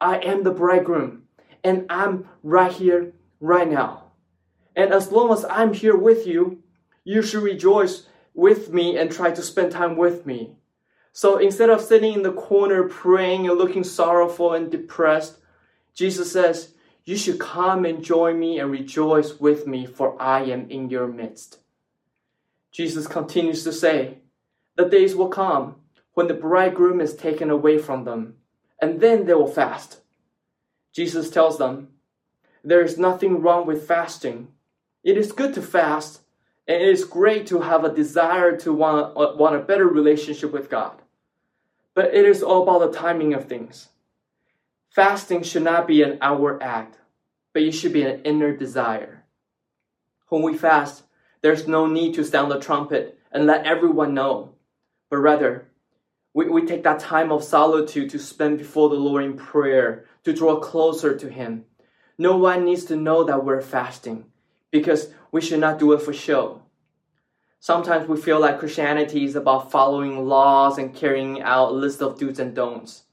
I 0.02 0.18
am 0.18 0.44
the 0.44 0.52
bridegroom, 0.52 1.24
and 1.64 1.86
I'm 1.88 2.28
right 2.42 2.72
here, 2.72 3.14
right 3.40 3.70
now. 3.70 4.06
And 4.76 4.92
as 4.92 5.12
long 5.12 5.32
as 5.32 5.46
I'm 5.46 5.74
here 5.74 5.96
with 5.96 6.26
you, 6.26 6.64
you 7.04 7.22
should 7.22 7.44
rejoice 7.44 8.08
with 8.34 8.74
me 8.74 8.98
and 8.98 9.12
try 9.12 9.32
to 9.32 9.42
spend 9.44 9.72
time 9.72 9.96
with 9.96 10.26
me. 10.26 10.56
So 11.12 11.38
instead 11.38 11.70
of 11.70 11.82
sitting 11.82 12.14
in 12.14 12.24
the 12.24 12.32
corner 12.32 12.88
praying 12.88 13.48
and 13.48 13.58
looking 13.58 13.84
sorrowful 13.84 14.54
and 14.54 14.72
depressed, 14.72 15.38
Jesus 15.94 16.32
says, 16.32 16.74
You 17.06 17.18
should 17.18 17.40
come 17.40 17.86
and 17.86 18.04
join 18.04 18.40
me 18.40 18.60
and 18.60 18.72
rejoice 18.72 19.40
with 19.40 19.68
me, 19.68 19.86
for 19.86 20.20
I 20.22 20.44
am 20.44 20.70
in 20.70 20.90
your 20.90 21.08
midst. 21.08 21.60
Jesus 22.72 23.08
continues 23.08 23.64
to 23.64 23.74
say, 23.74 24.20
The 24.76 24.86
days 24.86 25.16
will 25.16 25.30
come 25.30 25.76
when 26.14 26.28
the 26.28 26.34
bridegroom 26.34 27.02
is 27.02 27.16
taken 27.16 27.50
away 27.50 27.78
from 27.78 28.04
them, 28.04 28.36
and 28.82 29.02
then 29.02 29.26
they 29.26 29.34
will 29.34 29.48
fast. 29.48 30.02
Jesus 30.94 31.30
tells 31.30 31.58
them, 31.58 31.90
There 32.64 32.82
is 32.82 32.98
nothing 32.98 33.42
wrong 33.42 33.66
with 33.66 33.88
fasting. 33.88 34.50
It 35.04 35.18
is 35.18 35.32
good 35.32 35.54
to 35.56 35.62
fast 35.62 36.22
And 36.70 36.84
it 36.84 36.90
is 36.90 37.04
great 37.04 37.48
to 37.48 37.62
have 37.62 37.84
a 37.84 37.94
desire 37.94 38.56
to 38.58 38.72
want, 38.72 39.18
uh, 39.18 39.34
want 39.36 39.56
a 39.56 39.60
better 39.60 39.88
relationship 39.88 40.52
with 40.52 40.70
God. 40.70 40.99
But 42.00 42.14
it 42.14 42.24
is 42.24 42.42
all 42.42 42.64
about 42.64 42.80
the 42.80 42.98
timing 42.98 43.34
of 43.34 43.50
things. 43.50 43.90
Fasting 44.90 45.44
should 45.44 45.64
not 45.64 45.86
be 45.86 46.02
an 46.02 46.18
outward 46.22 46.64
act, 46.64 46.98
but 47.52 47.62
it 47.62 47.74
should 47.74 47.92
be 47.92 48.04
an 48.04 48.22
inner 48.24 48.56
desire. 48.56 49.26
When 50.30 50.42
we 50.42 50.58
fast, 50.58 51.04
there's 51.42 51.68
no 51.68 51.88
need 51.88 52.14
to 52.14 52.24
sound 52.24 52.54
the 52.54 52.60
trumpet 52.62 53.20
and 53.34 53.46
let 53.46 53.66
everyone 53.66 54.14
know, 54.14 54.56
but 55.10 55.18
rather, 55.18 55.68
we, 56.34 56.48
we 56.48 56.66
take 56.66 56.84
that 56.84 57.02
time 57.02 57.34
of 57.34 57.44
solitude 57.44 58.12
to 58.12 58.18
spend 58.18 58.60
before 58.60 58.88
the 58.88 58.96
Lord 58.96 59.26
in 59.26 59.36
prayer, 59.36 60.06
to 60.24 60.32
draw 60.32 60.58
closer 60.58 61.18
to 61.18 61.30
Him. 61.30 61.66
No 62.18 62.38
one 62.38 62.64
needs 62.64 62.86
to 62.86 62.96
know 62.96 63.26
that 63.26 63.44
we're 63.44 63.60
fasting 63.60 64.24
because 64.72 65.10
we 65.34 65.42
should 65.42 65.60
not 65.60 65.80
do 65.80 65.92
it 65.92 66.02
for 66.02 66.14
show. 66.14 66.62
Sometimes 67.62 68.08
we 68.08 68.20
feel 68.20 68.40
like 68.40 68.60
Christianity 68.60 69.26
is 69.26 69.36
about 69.36 69.70
following 69.70 70.26
laws 70.26 70.78
and 70.78 70.96
carrying 70.96 71.42
out 71.42 71.72
a 71.72 71.74
list 71.74 72.02
of 72.02 72.18
do's 72.18 72.40
and 72.40 72.56
don'ts. 72.56 73.04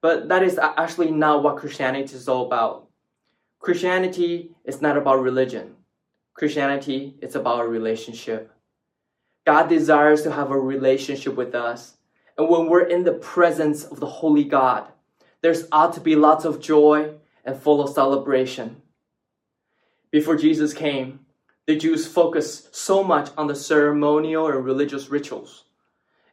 But 0.00 0.28
that 0.28 0.44
is 0.44 0.58
actually 0.58 1.10
not 1.10 1.42
what 1.42 1.56
Christianity 1.56 2.14
is 2.14 2.28
all 2.28 2.46
about. 2.46 2.88
Christianity 3.58 4.52
is 4.64 4.80
not 4.80 4.96
about 4.96 5.20
religion. 5.20 5.74
Christianity 6.34 7.16
is 7.20 7.34
about 7.34 7.60
a 7.64 7.68
relationship. 7.68 8.52
God 9.44 9.68
desires 9.68 10.22
to 10.22 10.32
have 10.32 10.50
a 10.50 10.58
relationship 10.58 11.34
with 11.34 11.54
us. 11.54 11.96
And 12.38 12.48
when 12.48 12.68
we're 12.68 12.86
in 12.86 13.04
the 13.04 13.12
presence 13.12 13.84
of 13.84 13.98
the 13.98 14.06
Holy 14.06 14.44
God, 14.44 14.86
there's 15.42 15.66
ought 15.72 15.92
to 15.94 16.00
be 16.00 16.14
lots 16.14 16.44
of 16.44 16.60
joy 16.60 17.14
and 17.44 17.56
full 17.56 17.82
of 17.82 17.92
celebration. 17.92 18.82
Before 20.10 20.36
Jesus 20.36 20.72
came, 20.72 21.20
the 21.70 21.76
Jews 21.76 22.04
focused 22.04 22.74
so 22.74 23.04
much 23.04 23.30
on 23.38 23.46
the 23.46 23.54
ceremonial 23.54 24.48
and 24.48 24.64
religious 24.64 25.08
rituals. 25.08 25.66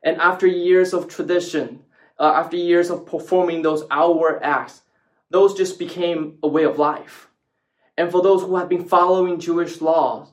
And 0.02 0.18
after 0.18 0.48
years 0.48 0.96
of 0.96 1.08
tradition, 1.08 1.84
uh, 2.20 2.34
after 2.34 2.58
years 2.58 2.90
of 2.90 3.06
performing 3.06 3.62
those 3.62 3.84
outward 3.92 4.40
acts, 4.42 4.82
those 5.30 5.54
just 5.54 5.78
became 5.78 6.40
a 6.42 6.48
way 6.48 6.64
of 6.64 6.80
life. 6.80 7.30
And 8.00 8.10
for 8.10 8.24
those 8.24 8.42
who 8.42 8.56
had 8.56 8.68
been 8.68 8.86
following 8.86 9.40
Jewish 9.40 9.80
laws, 9.80 10.30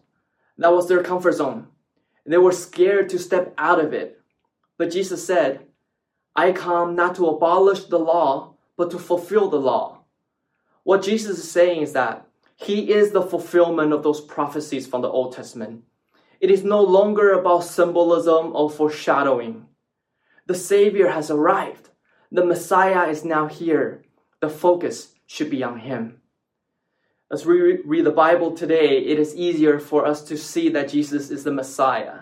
that 0.56 0.73
was 0.73 0.88
their 0.88 1.02
comfort 1.02 1.32
zone. 1.32 1.66
They 2.25 2.38
were 2.38 2.50
scared 2.50 3.11
to 3.11 3.18
step 3.18 3.52
out 3.58 3.80
of 3.80 3.92
it. 3.92 4.23
But 4.78 4.90
Jesus 4.90 5.26
said, 5.26 5.66
I 6.34 6.52
come 6.52 6.96
not 6.96 7.14
to 7.16 7.26
abolish 7.26 7.84
the 7.84 7.99
law, 7.99 8.54
but 8.78 8.90
to 8.92 8.99
fulfill 8.99 9.50
the 9.50 9.61
law. 9.61 9.99
What 10.82 11.02
Jesus 11.02 11.40
is 11.40 11.50
saying 11.50 11.82
is 11.82 11.92
that 11.92 12.26
he 12.56 12.92
is 12.92 13.11
the 13.11 13.23
fulfillment 13.23 13.92
of 13.92 14.02
those 14.02 14.20
prophecies 14.20 14.87
from 14.87 15.02
the 15.02 15.08
Old 15.08 15.34
Testament. 15.34 15.84
It 16.40 16.50
is 16.50 16.62
no 16.62 16.80
longer 16.82 17.32
about 17.32 17.64
symbolism 17.64 18.54
or 18.54 18.70
foreshadowing. 18.70 19.66
The 20.46 20.54
Savior 20.54 21.08
has 21.08 21.30
arrived. 21.30 21.90
The 22.30 22.44
Messiah 22.44 23.08
is 23.08 23.25
now 23.25 23.46
here. 23.46 24.04
The 24.40 24.49
focus 24.49 25.14
should 25.26 25.50
be 25.50 25.62
on 25.62 25.78
Him. 25.80 26.20
As 27.32 27.46
we 27.46 27.78
read 27.84 28.04
the 28.04 28.11
Bible 28.11 28.52
today, 28.52 28.99
it 28.99 29.18
is 29.18 29.34
easier 29.34 29.80
for 29.80 30.06
us 30.06 30.23
to 30.25 30.37
see 30.37 30.68
that 30.68 30.90
Jesus 30.90 31.30
is 31.30 31.44
the 31.44 31.52
Messiah. 31.52 32.20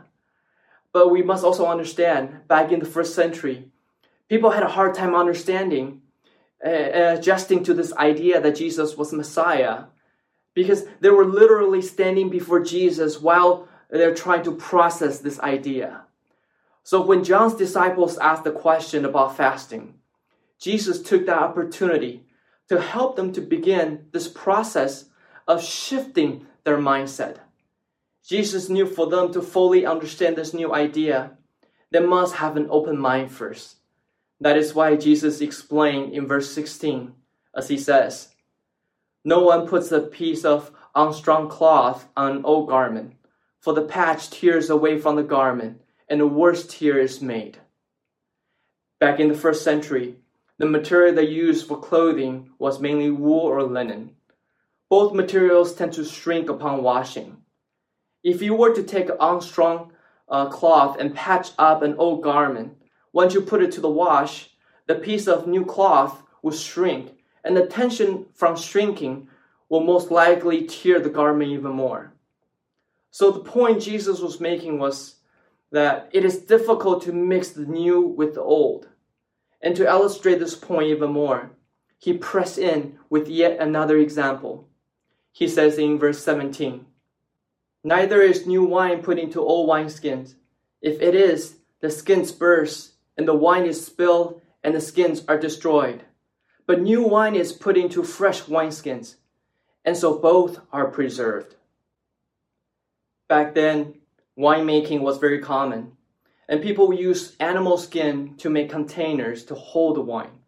But 0.93 1.11
we 1.11 1.23
must 1.23 1.45
also 1.45 1.67
understand, 1.67 2.47
back 2.49 2.71
in 2.71 2.81
the 2.81 2.87
first 2.87 3.15
century, 3.15 3.71
people 4.29 4.51
had 4.51 4.63
a 4.63 4.69
hard 4.69 4.95
time 4.95 5.15
understanding, 5.15 6.03
uh, 6.65 7.17
adjusting 7.19 7.65
to 7.65 7.75
this 7.75 7.93
idea 7.95 8.41
that 8.41 8.57
Jesus 8.57 8.97
was 8.97 9.13
Messiah 9.13 9.85
because 10.55 10.85
they 11.01 11.11
were 11.11 11.25
literally 11.25 11.83
standing 11.83 12.29
before 12.29 12.61
Jesus 12.61 13.21
while 13.21 13.69
they're 13.91 14.15
trying 14.15 14.43
to 14.45 14.55
process 14.55 15.19
this 15.19 15.41
idea. 15.41 16.03
So 16.83 17.01
when 17.01 17.25
John's 17.25 17.55
disciples 17.55 18.19
asked 18.19 18.45
the 18.45 18.51
question 18.51 19.05
about 19.05 19.37
fasting, 19.37 19.95
Jesus 20.59 21.03
took 21.03 21.27
that 21.27 21.39
opportunity 21.39 22.25
to 22.69 22.81
help 22.81 23.17
them 23.17 23.33
to 23.33 23.41
begin 23.41 24.07
this 24.13 24.29
process 24.29 25.07
of 25.47 25.63
shifting 25.63 26.47
their 26.65 26.79
mindset. 26.79 27.39
Jesus 28.27 28.69
knew 28.69 28.87
for 28.87 29.09
them 29.09 29.33
to 29.33 29.43
fully 29.43 29.85
understand 29.85 30.37
this 30.37 30.55
new 30.55 30.73
idea, 30.73 31.33
they 31.91 32.01
must 32.01 32.37
have 32.37 32.57
an 32.57 32.69
open 32.71 32.99
mind 32.99 33.31
first. 33.31 33.77
That 34.41 34.57
is 34.57 34.75
why 34.75 34.97
Jesus 34.97 35.41
explained 35.41 36.15
in 36.15 36.27
verse 36.27 36.53
16, 36.53 37.13
as 37.55 37.69
he 37.69 37.79
says, 37.79 38.32
no 39.25 39.41
one 39.41 39.67
puts 39.67 39.93
a 39.93 40.01
piece 40.01 40.45
of 40.45 40.73
unshrunk 40.97 41.51
cloth 41.51 42.09
on 42.17 42.37
an 42.37 42.45
old 42.45 42.69
garment, 42.69 43.15
for 43.61 43.73
the 43.73 43.83
patch 43.83 44.31
tears 44.31 44.69
away 44.69 44.99
from 44.99 45.17
the 45.17 45.23
garment, 45.23 45.81
and 46.09 46.21
a 46.21 46.27
worse 46.27 46.67
tear 46.67 46.99
is 46.99 47.23
made. 47.23 47.59
Back 48.99 49.21
in 49.21 49.29
the 49.29 49.35
first 49.35 49.63
century, 49.63 50.17
the 50.59 50.67
material 50.67 51.15
they 51.15 51.27
used 51.27 51.67
for 51.67 51.81
clothing 51.81 52.51
was 52.59 52.81
mainly 52.81 53.11
wool 53.11 53.41
or 53.41 53.63
linen. 53.63 54.17
Both 54.89 55.15
materials 55.15 55.75
tend 55.75 55.95
to 55.95 56.05
shrink 56.05 56.49
upon 56.49 56.83
washing. 56.83 57.39
If 58.23 58.43
you 58.43 58.55
were 58.55 58.75
to 58.75 58.83
take 58.83 59.09
an 59.09 59.17
unshrunk 59.19 59.91
uh, 60.29 60.47
cloth 60.51 60.99
and 61.01 61.15
patch 61.15 61.51
up 61.59 61.83
an 61.83 61.95
old 61.97 62.23
garment, 62.23 62.77
once 63.13 63.35
you 63.35 63.41
put 63.41 63.63
it 63.63 63.73
to 63.73 63.81
the 63.81 63.89
wash, 63.89 64.51
the 64.87 64.95
piece 64.95 65.27
of 65.27 65.47
new 65.47 65.65
cloth 65.65 66.23
will 66.43 66.53
shrink 66.53 67.13
and 67.45 67.57
the 67.57 67.67
tension 67.67 68.27
from 68.35 68.57
shrinking 68.57 69.29
will 69.69 69.83
most 69.83 70.11
likely 70.11 70.65
tear 70.65 71.01
the 71.01 71.11
garment 71.11 71.51
even 71.51 71.73
more. 71.73 72.13
So 73.11 73.31
the 73.31 73.41
point 73.41 73.83
Jesus 73.83 74.21
was 74.21 74.41
making 74.41 74.79
was 74.79 75.17
that 75.71 76.09
it 76.13 76.25
is 76.25 76.39
difficult 76.39 77.03
to 77.03 77.13
mix 77.13 77.51
the 77.51 77.67
new 77.67 78.01
with 78.01 78.35
the 78.35 78.43
old. 78.43 78.89
And 79.61 79.77
to 79.77 79.87
illustrate 79.87 80.39
this 80.39 80.55
point 80.55 80.89
even 80.89 81.13
more, 81.13 81.51
he 81.99 82.13
pressed 82.13 82.59
in 82.59 82.99
with 83.09 83.29
yet 83.29 83.61
another 83.61 83.97
example. 83.97 84.69
He 85.31 85.49
says 85.49 85.79
in 85.79 85.99
verse 85.99 86.23
17, 86.23 86.85
Neither 87.85 88.21
is 88.21 88.47
new 88.47 88.65
wine 88.65 89.03
put 89.03 89.19
into 89.19 89.41
old 89.41 89.69
wineskins. 89.69 90.35
If 90.81 91.01
it 91.01 91.15
is, 91.15 91.57
the 91.81 91.91
skins 91.91 92.33
burst, 92.33 92.93
and 93.17 93.27
the 93.27 93.35
wine 93.35 93.67
is 93.67 93.85
spilled, 93.85 94.41
and 94.63 94.75
the 94.75 94.81
skins 94.81 95.25
are 95.29 95.39
destroyed 95.39 96.05
but 96.67 96.81
new 96.81 97.03
wine 97.03 97.35
is 97.35 97.53
put 97.53 97.77
into 97.77 98.03
fresh 98.03 98.43
wineskins, 98.43 99.17
and 99.85 99.97
so 99.97 100.19
both 100.19 100.61
are 100.73 100.91
preserved. 100.91 101.57
Back 103.29 103.55
then, 103.55 103.95
winemaking 104.39 105.01
was 105.01 105.19
very 105.19 105.41
common, 105.41 105.97
and 106.49 106.63
people 106.63 106.93
used 106.93 107.35
animal 107.41 107.79
skin 107.79 108.37
to 108.39 108.51
make 108.51 108.71
containers 108.71 109.45
to 109.45 109.55
hold 109.55 109.97
the 109.97 110.01
wine. 110.03 110.39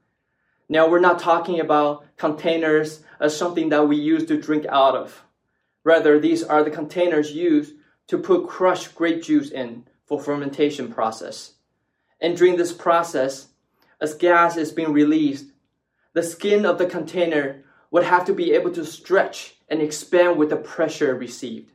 Now, 0.68 0.88
we're 0.88 1.00
not 1.00 1.18
talking 1.18 1.60
about 1.60 2.06
containers 2.16 3.02
as 3.20 3.36
something 3.36 3.68
that 3.68 3.88
we 3.88 3.96
use 3.96 4.24
to 4.26 4.40
drink 4.40 4.66
out 4.68 4.94
of. 4.94 5.24
Rather, 5.82 6.18
these 6.18 6.42
are 6.42 6.62
the 6.62 6.70
containers 6.70 7.32
used 7.32 7.74
to 8.06 8.18
put 8.18 8.48
crushed 8.48 8.94
grape 8.94 9.22
juice 9.22 9.50
in 9.50 9.84
for 10.06 10.20
fermentation 10.20 10.92
process. 10.92 11.52
And 12.20 12.36
during 12.36 12.56
this 12.56 12.72
process, 12.72 13.48
as 14.00 14.14
gas 14.14 14.56
is 14.56 14.72
being 14.72 14.92
released, 14.92 15.46
the 16.14 16.22
skin 16.22 16.64
of 16.64 16.78
the 16.78 16.86
container 16.86 17.62
would 17.90 18.04
have 18.04 18.24
to 18.24 18.32
be 18.32 18.52
able 18.52 18.70
to 18.72 18.84
stretch 18.84 19.56
and 19.68 19.82
expand 19.82 20.38
with 20.38 20.50
the 20.50 20.56
pressure 20.56 21.14
received. 21.14 21.72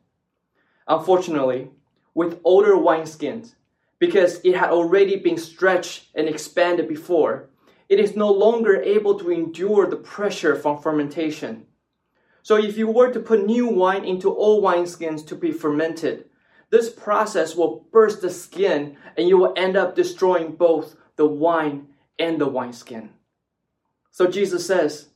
Unfortunately, 0.88 1.70
with 2.14 2.40
older 2.44 2.74
wineskins, 2.74 3.54
because 4.00 4.40
it 4.44 4.56
had 4.56 4.70
already 4.70 5.18
been 5.18 5.38
stretched 5.38 6.08
and 6.16 6.28
expanded 6.28 6.88
before, 6.88 7.50
it 7.90 8.00
is 8.00 8.16
no 8.16 8.32
longer 8.32 8.82
able 8.82 9.20
to 9.20 9.32
endure 9.32 9.86
the 9.86 9.98
pressure 9.98 10.56
from 10.56 10.82
fermentation. 10.82 11.66
So 12.42 12.56
if 12.56 12.78
you 12.78 12.88
were 12.88 13.12
to 13.12 13.20
put 13.20 13.46
new 13.46 13.68
wine 13.68 14.06
into 14.06 14.34
old 14.34 14.64
wineskins 14.64 15.28
to 15.28 15.36
be 15.36 15.52
fermented, 15.52 16.26
this 16.70 16.90
process 16.90 17.56
will 17.56 17.86
burst 17.92 18.22
the 18.22 18.30
skin 18.30 18.96
and 19.18 19.28
you 19.28 19.38
will 19.38 19.54
end 19.58 19.76
up 19.76 19.96
destroying 19.96 20.56
both 20.56 20.96
the 21.16 21.26
wine 21.26 21.88
and 22.18 22.40
the 22.40 22.48
wineskin. 22.48 23.10
So 24.20 24.28
Jesus 24.28 24.68
says, 24.68 25.08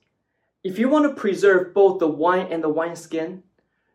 if 0.64 0.80
you 0.80 0.88
want 0.88 1.04
to 1.10 1.22
preserve 1.22 1.74
both 1.74 2.00
the 2.00 2.08
wine 2.08 2.48
and 2.50 2.64
the 2.64 2.70
wineskin, 2.70 3.44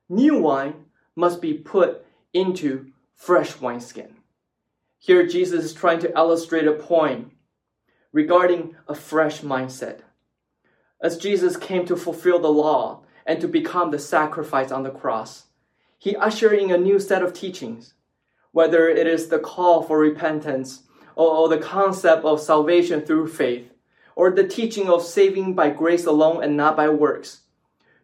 new 0.07 0.37
wine 0.37 0.85
must 1.17 1.41
be 1.41 1.55
put 1.55 2.05
into 2.35 2.93
fresh 3.15 3.59
wineskin. 3.59 4.17
Here, 4.99 5.27
Jesus 5.27 5.65
is 5.65 5.73
trying 5.73 6.01
to 6.01 6.13
illustrate 6.15 6.67
a 6.67 6.75
point 6.75 7.33
regarding 8.13 8.77
a 8.87 8.95
fresh 8.95 9.41
mindset. 9.41 10.01
As 11.01 11.17
Jesus 11.17 11.57
came 11.57 11.87
to 11.87 11.97
fulfill 11.97 12.39
the 12.39 12.53
law 12.53 13.01
and 13.25 13.41
to 13.41 13.49
become 13.49 13.91
the 13.91 13.99
sacrifice 13.99 14.71
on 14.71 14.83
the 14.83 14.91
cross, 14.91 15.47
he 15.97 16.17
ushered 16.17 16.59
in 16.59 16.71
a 16.71 16.77
new 16.77 17.01
set 17.01 17.23
of 17.23 17.33
teachings, 17.33 17.95
whether 18.53 18.91
it 18.91 19.07
is 19.07 19.29
the 19.29 19.39
call 19.39 19.83
for 19.83 19.99
repentance 19.99 20.83
or, 21.17 21.49
the 21.49 21.57
concept 21.57 22.27
of 22.27 22.43
salvation 22.43 23.01
through 23.01 23.29
faith 23.29 23.73
or 24.19 24.33
the 24.33 24.49
teaching 24.49 24.89
of 24.91 25.01
saving 25.01 25.55
by 25.55 25.71
grace 25.71 26.05
alone 26.05 26.43
and 26.43 26.57
not 26.57 26.77
by 26.77 26.89
works. 26.89 27.43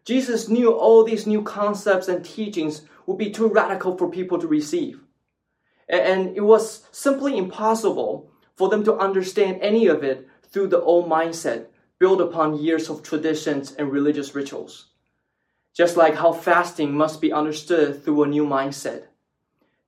Jesus 0.05 0.47
knew 0.47 0.71
all 0.71 1.03
these 1.03 1.27
new 1.27 1.43
concepts 1.43 2.07
and 2.07 2.23
teachings 2.23 2.83
would 3.05 3.17
be 3.17 3.29
too 3.29 3.49
radical 3.49 3.97
for 3.97 4.09
people 4.09 4.39
to 4.39 4.47
receive. 4.47 5.01
And 5.89 6.33
it 6.37 6.45
was 6.45 6.87
simply 6.93 7.37
impossible 7.37 8.31
for 8.55 8.69
them 8.69 8.81
to 8.85 8.95
understand 8.95 9.59
any 9.61 9.87
of 9.87 10.05
it 10.05 10.25
through 10.49 10.67
the 10.67 10.79
old 10.79 11.09
mindset 11.09 11.65
built 11.99 12.21
upon 12.21 12.63
years 12.63 12.89
of 12.89 13.03
traditions 13.03 13.73
and 13.73 13.91
religious 13.91 14.33
rituals. 14.33 14.85
Just 15.73 15.97
like 15.97 16.15
how 16.15 16.31
fasting 16.31 16.93
must 16.93 17.19
be 17.19 17.33
understood 17.33 18.05
through 18.05 18.23
a 18.23 18.27
new 18.27 18.45
mindset. 18.45 19.07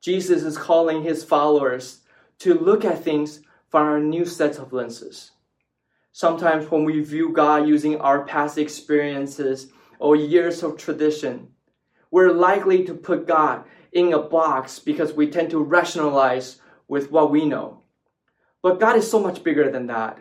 Jesus 0.01 0.43
is 0.43 0.57
calling 0.57 1.03
his 1.03 1.23
followers 1.23 2.01
to 2.39 2.53
look 2.53 2.83
at 2.83 3.01
things 3.01 3.39
from 3.69 3.87
a 3.87 3.99
new 4.01 4.25
set 4.25 4.57
of 4.57 4.73
lenses. 4.73 5.31
Sometimes 6.17 6.71
when 6.71 6.83
we 6.83 6.99
view 7.01 7.29
God 7.29 7.67
using 7.67 7.97
our 7.97 8.25
past 8.25 8.57
experiences 8.57 9.67
or 9.99 10.15
years 10.15 10.63
of 10.63 10.75
tradition, 10.75 11.49
we're 12.09 12.31
likely 12.31 12.83
to 12.85 12.95
put 12.95 13.27
God 13.27 13.65
in 13.91 14.11
a 14.11 14.23
box 14.23 14.79
because 14.79 15.13
we 15.13 15.29
tend 15.29 15.51
to 15.51 15.61
rationalize 15.61 16.59
with 16.87 17.11
what 17.11 17.29
we 17.29 17.45
know. 17.45 17.83
But 18.63 18.79
God 18.79 18.95
is 18.95 19.07
so 19.07 19.19
much 19.19 19.43
bigger 19.43 19.69
than 19.69 19.85
that. 19.93 20.17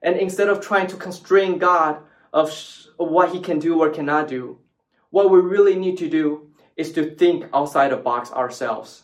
And 0.00 0.16
instead 0.16 0.48
of 0.48 0.60
trying 0.60 0.86
to 0.86 0.96
constrain 0.96 1.58
God 1.58 2.02
of 2.32 2.56
what 2.96 3.34
he 3.34 3.40
can 3.40 3.58
do 3.58 3.82
or 3.82 3.90
cannot 3.90 4.28
do, 4.28 4.60
what 5.10 5.32
we 5.32 5.40
really 5.40 5.74
need 5.74 5.98
to 5.98 6.08
do 6.08 6.52
is 6.76 6.92
to 6.92 7.16
think 7.16 7.46
outside 7.52 7.90
the 7.90 7.96
box 7.96 8.30
ourselves. 8.30 9.02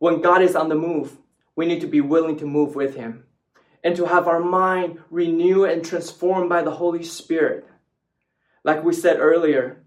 When 0.00 0.20
God 0.20 0.42
is 0.42 0.54
on 0.54 0.68
the 0.68 0.74
move, 0.74 1.16
we 1.56 1.64
need 1.64 1.80
to 1.80 1.86
be 1.86 2.02
willing 2.02 2.36
to 2.36 2.44
move 2.44 2.74
with 2.74 2.94
him 2.94 3.24
and 3.82 3.96
to 3.96 4.06
have 4.06 4.28
our 4.28 4.40
mind 4.40 5.00
renewed 5.10 5.70
and 5.70 5.84
transformed 5.84 6.48
by 6.48 6.62
the 6.62 6.72
Holy 6.72 7.02
Spirit. 7.02 7.66
Like 8.62 8.84
we 8.84 8.92
said 8.92 9.18
earlier, 9.18 9.82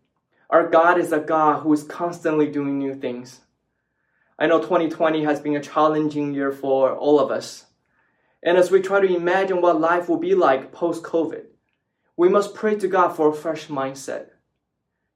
our 0.49 0.67
God 0.67 0.99
is 0.99 1.11
a 1.11 1.19
God 1.19 1.61
who 1.61 1.73
is 1.73 1.83
constantly 1.83 2.49
doing 2.49 2.79
new 2.79 2.95
things. 2.95 3.41
I 4.37 4.47
know 4.47 4.59
2020 4.59 5.23
has 5.23 5.39
been 5.39 5.55
a 5.55 5.61
challenging 5.61 6.33
year 6.33 6.51
for 6.51 6.93
all 6.93 7.19
of 7.19 7.31
us. 7.31 7.65
And 8.41 8.57
as 8.57 8.71
we 8.71 8.81
try 8.81 8.99
to 8.99 9.15
imagine 9.15 9.61
what 9.61 9.79
life 9.79 10.09
will 10.09 10.17
be 10.17 10.35
like 10.35 10.71
post 10.71 11.03
COVID, 11.03 11.45
we 12.17 12.29
must 12.29 12.53
pray 12.53 12.75
to 12.75 12.87
God 12.87 13.09
for 13.09 13.29
a 13.29 13.33
fresh 13.33 13.67
mindset. 13.67 14.27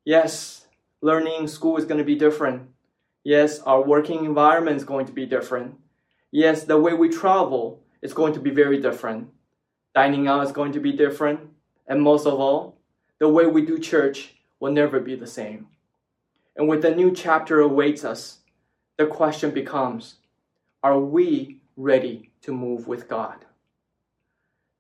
Yes, 0.06 0.66
learning 1.02 1.42
in 1.42 1.48
school 1.48 1.78
is 1.78 1.86
going 1.86 1.98
to 1.98 2.04
be 2.04 2.16
different. 2.16 2.70
Yes, 3.24 3.60
our 3.60 3.84
working 3.84 4.24
environment 4.24 4.78
is 4.78 4.86
going 4.86 5.08
to 5.08 5.12
be 5.12 5.26
different. 5.26 5.76
Yes, 6.32 6.64
the 6.64 6.80
way 6.80 6.94
we 6.94 7.10
travel 7.10 7.84
is 8.02 8.14
going 8.14 8.34
to 8.34 8.40
be 8.40 8.52
very 8.52 8.80
different. 8.82 9.30
Dining 9.94 10.28
out 10.28 10.46
is 10.46 10.52
going 10.52 10.72
to 10.74 10.80
be 10.80 10.92
different. 10.92 11.40
And 11.88 12.02
most 12.02 12.26
of 12.26 12.40
all, 12.40 12.78
the 13.20 13.30
way 13.30 13.48
we 13.48 13.66
do 13.66 13.80
church 13.80 14.36
will 14.60 14.72
never 14.72 15.00
be 15.00 15.16
the 15.16 15.28
same. 15.28 15.68
And 16.56 16.68
with 16.68 16.82
the 16.82 16.94
new 16.94 17.14
chapter 17.14 17.60
awaits 17.60 18.04
us, 18.04 18.40
the 18.98 19.06
question 19.06 19.52
becomes 19.52 20.16
are 20.84 21.00
we 21.00 21.60
ready 21.76 22.32
to 22.42 22.52
move 22.52 22.88
with 22.88 23.08
God? 23.08 23.46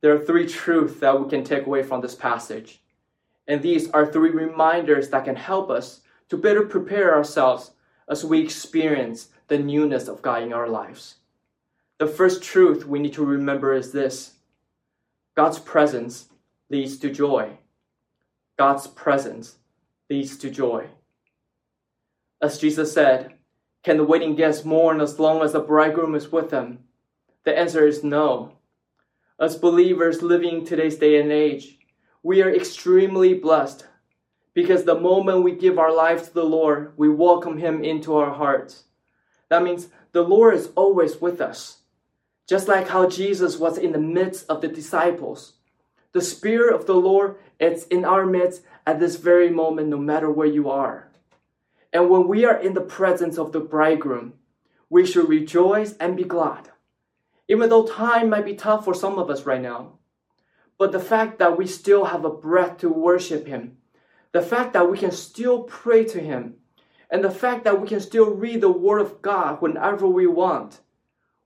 There 0.01 0.13
are 0.13 0.25
three 0.25 0.47
truths 0.47 0.99
that 0.99 1.19
we 1.19 1.29
can 1.29 1.43
take 1.43 1.65
away 1.65 1.83
from 1.83 2.01
this 2.01 2.15
passage. 2.15 2.81
And 3.47 3.61
these 3.61 3.89
are 3.91 4.05
three 4.05 4.29
reminders 4.29 5.09
that 5.09 5.25
can 5.25 5.35
help 5.35 5.69
us 5.69 6.01
to 6.29 6.37
better 6.37 6.63
prepare 6.63 7.15
ourselves 7.15 7.71
as 8.09 8.23
we 8.23 8.39
experience 8.39 9.29
the 9.47 9.57
newness 9.57 10.07
of 10.07 10.21
God 10.21 10.43
in 10.43 10.53
our 10.53 10.67
lives. 10.67 11.15
The 11.99 12.07
first 12.07 12.43
truth 12.43 12.85
we 12.85 12.99
need 12.99 13.13
to 13.13 13.25
remember 13.25 13.73
is 13.73 13.91
this 13.91 14.33
God's 15.35 15.57
presence 15.57 16.27
leads 16.69 16.97
to 16.99 17.09
joy. 17.09 17.57
God's 18.59 18.85
presence 18.85 19.55
leads 20.07 20.37
to 20.37 20.51
joy. 20.51 20.87
As 22.39 22.59
Jesus 22.59 22.93
said, 22.93 23.33
can 23.83 23.97
the 23.97 24.03
waiting 24.03 24.35
guests 24.35 24.63
mourn 24.63 25.01
as 25.01 25.17
long 25.17 25.41
as 25.41 25.53
the 25.53 25.59
bridegroom 25.59 26.13
is 26.13 26.31
with 26.31 26.51
them? 26.51 26.79
The 27.45 27.57
answer 27.57 27.87
is 27.87 28.03
no. 28.03 28.53
As 29.39 29.55
believers 29.55 30.21
living 30.21 30.65
today's 30.65 30.97
day 30.97 31.19
and 31.19 31.31
age, 31.31 31.79
we 32.21 32.43
are 32.43 32.53
extremely 32.53 33.33
blessed 33.33 33.87
because 34.53 34.83
the 34.83 34.99
moment 34.99 35.43
we 35.43 35.53
give 35.53 35.79
our 35.79 35.93
life 35.93 36.27
to 36.27 36.33
the 36.33 36.43
Lord, 36.43 36.93
we 36.95 37.09
welcome 37.09 37.57
Him 37.57 37.83
into 37.83 38.15
our 38.15 38.33
hearts. 38.33 38.83
That 39.49 39.63
means 39.63 39.87
the 40.11 40.21
Lord 40.21 40.53
is 40.53 40.69
always 40.75 41.19
with 41.19 41.41
us. 41.41 41.76
Just 42.47 42.67
like 42.69 42.87
how 42.87 43.09
Jesus 43.09 43.57
was 43.57 43.77
in 43.77 43.91
the 43.91 43.99
midst 43.99 44.49
of 44.49 44.61
the 44.61 44.69
disciples. 44.69 45.53
The 46.13 46.21
Spirit 46.21 46.73
of 46.73 46.85
the 46.85 46.95
Lord 46.95 47.35
is 47.59 47.85
in 47.87 48.05
our 48.05 48.25
midst 48.25 48.61
at 48.85 48.99
this 48.99 49.17
very 49.17 49.49
moment, 49.49 49.89
no 49.89 49.97
matter 49.97 50.31
where 50.31 50.47
you 50.47 50.69
are. 50.69 51.11
And 51.91 52.09
when 52.09 52.27
we 52.27 52.45
are 52.45 52.57
in 52.57 52.73
the 52.73 52.81
presence 52.81 53.37
of 53.37 53.51
the 53.51 53.59
bridegroom, 53.59 54.33
we 54.89 55.05
should 55.05 55.27
rejoice 55.27 55.93
and 55.97 56.15
be 56.15 56.23
glad. 56.23 56.69
Even 57.49 57.69
though 57.69 57.85
time 57.85 58.29
might 58.29 58.45
be 58.45 58.55
tough 58.55 58.85
for 58.85 58.93
some 58.93 59.19
of 59.19 59.29
us 59.29 59.45
right 59.45 59.61
now, 59.61 59.93
but 60.77 60.91
the 60.91 60.99
fact 60.99 61.39
that 61.39 61.57
we 61.57 61.67
still 61.67 62.05
have 62.05 62.23
a 62.23 62.29
breath 62.29 62.77
to 62.77 62.89
worship 62.89 63.47
Him, 63.47 63.77
the 64.31 64.41
fact 64.41 64.73
that 64.73 64.89
we 64.89 64.97
can 64.97 65.11
still 65.11 65.63
pray 65.63 66.05
to 66.05 66.19
Him, 66.19 66.55
and 67.09 67.23
the 67.23 67.31
fact 67.31 67.63
that 67.63 67.81
we 67.81 67.87
can 67.87 67.99
still 67.99 68.29
read 68.29 68.61
the 68.61 68.69
Word 68.69 69.01
of 69.01 69.21
God 69.21 69.61
whenever 69.61 70.07
we 70.07 70.27
want, 70.27 70.79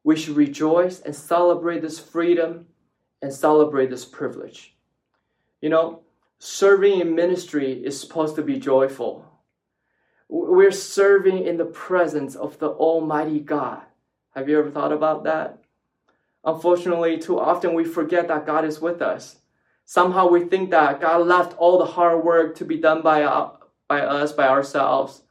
we 0.04 0.16
should 0.16 0.36
rejoice 0.36 1.02
and 1.02 1.16
celebrate 1.16 1.82
this 1.82 2.00
freedom 2.00 2.68
and 3.22 3.32
celebrate 3.32 3.90
this 3.90 4.06
privilege. 4.06 4.76
You 5.62 5.70
know, 5.70 6.02
serving 6.40 7.00
in 7.00 7.16
ministry 7.16 7.74
is 7.74 8.00
supposed 8.00 8.36
to 8.36 8.42
be 8.42 8.58
joyful. 8.58 9.26
We're 10.28 10.72
serving 10.72 11.46
in 11.46 11.58
the 11.58 11.66
presence 11.66 12.36
of 12.36 12.58
the 12.58 12.70
Almighty 12.70 13.40
God. 13.40 13.82
Have 14.36 14.50
you 14.50 14.58
ever 14.58 14.72
thought 14.72 14.94
about 14.94 15.26
that? 15.26 15.60
Unfortunately, 16.44 17.20
too 17.20 17.40
often 17.40 17.74
we 17.74 17.84
forget 17.84 18.28
that 18.30 18.46
God 18.46 18.66
is 18.66 18.82
with 18.82 19.02
us. 19.02 19.38
Somehow 19.86 20.30
we 20.30 20.46
think 20.46 20.72
that 20.72 21.02
God 21.02 21.28
left 21.28 21.58
all 21.58 21.78
the 21.78 21.86
hard 21.86 22.24
work 22.24 22.56
to 22.56 22.66
be 22.66 22.78
done 22.78 23.02
by, 23.02 23.24
uh, 23.24 23.52
by 23.88 24.02
us, 24.02 24.32
by 24.32 24.48
ourselves. 24.48 25.22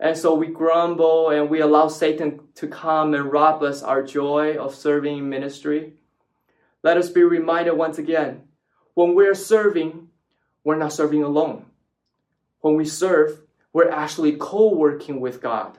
And 0.00 0.16
so 0.16 0.34
we 0.34 0.48
grumble 0.48 1.30
and 1.30 1.48
we 1.48 1.60
allow 1.60 1.88
Satan 1.88 2.40
to 2.56 2.66
come 2.66 3.14
and 3.14 3.32
rob 3.32 3.62
us 3.62 3.82
our 3.82 4.02
joy 4.02 4.56
of 4.56 4.74
serving 4.74 5.18
in 5.18 5.28
ministry. 5.28 5.94
Let 6.82 6.96
us 6.96 7.08
be 7.08 7.22
reminded 7.22 7.74
once 7.74 7.98
again 7.98 8.42
when 8.94 9.14
we're 9.14 9.34
serving, 9.34 10.08
we're 10.62 10.76
not 10.76 10.92
serving 10.92 11.22
alone. 11.22 11.66
When 12.60 12.76
we 12.76 12.84
serve, 12.84 13.40
we're 13.72 13.90
actually 13.90 14.36
co 14.36 14.74
working 14.74 15.20
with 15.20 15.42
God. 15.42 15.78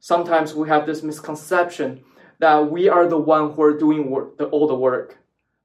Sometimes 0.00 0.54
we 0.54 0.68
have 0.68 0.86
this 0.86 1.02
misconception 1.02 2.04
that 2.40 2.70
we 2.70 2.88
are 2.88 3.06
the 3.06 3.18
one 3.18 3.52
who 3.52 3.62
are 3.62 3.78
doing 3.78 4.10
work, 4.10 4.36
the, 4.36 4.46
all 4.46 4.66
the 4.66 4.74
work. 4.74 5.18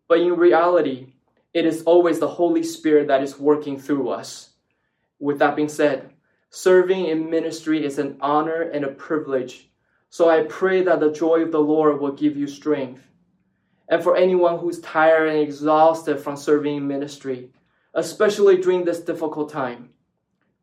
But 0.07 0.19
in 0.19 0.35
reality, 0.35 1.13
it 1.53 1.65
is 1.65 1.81
always 1.83 2.19
the 2.19 2.27
Holy 2.27 2.61
Spirit 2.61 3.07
that 3.07 3.23
is 3.23 3.39
working 3.39 3.79
through 3.79 4.09
us. 4.09 4.51
With 5.19 5.39
that 5.39 5.55
being 5.55 5.69
said, 5.69 6.11
Serving 6.57 7.05
in 7.05 7.29
ministry 7.29 7.85
is 7.85 7.99
an 7.99 8.17
honor 8.19 8.63
and 8.63 8.83
a 8.83 8.87
privilege. 8.87 9.69
So 10.09 10.27
I 10.27 10.41
pray 10.45 10.81
that 10.81 10.99
the 10.99 11.11
joy 11.11 11.41
of 11.41 11.51
the 11.51 11.59
Lord 11.61 12.01
will 12.01 12.13
give 12.13 12.35
you 12.35 12.47
strength. 12.47 13.03
And 13.89 14.01
for 14.01 14.17
anyone 14.17 14.57
who's 14.57 14.79
tired 14.79 15.29
and 15.29 15.37
exhausted 15.37 16.19
from 16.19 16.35
serving 16.35 16.77
in 16.77 16.87
ministry, 16.87 17.51
especially 17.93 18.57
during 18.57 18.85
this 18.85 19.01
difficult 19.01 19.51
time, 19.51 19.91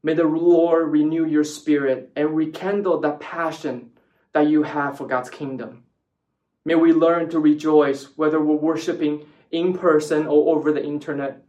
may 0.02 0.14
the 0.14 0.24
Lord 0.24 0.90
renew 0.90 1.26
your 1.26 1.44
spirit 1.44 2.10
and 2.16 2.34
rekindle 2.34 2.98
that 3.02 3.20
passion 3.20 3.92
that 4.32 4.48
you 4.48 4.64
have 4.64 4.98
for 4.98 5.06
God's 5.06 5.30
kingdom. 5.30 5.84
May 6.64 6.74
we 6.74 6.92
learn 6.92 7.30
to 7.30 7.38
rejoice 7.38 8.08
whether 8.16 8.40
we're 8.40 8.56
worshiping 8.56 9.28
in 9.52 9.78
person 9.78 10.26
or 10.26 10.56
over 10.56 10.72
the 10.72 10.84
internet, 10.84 11.44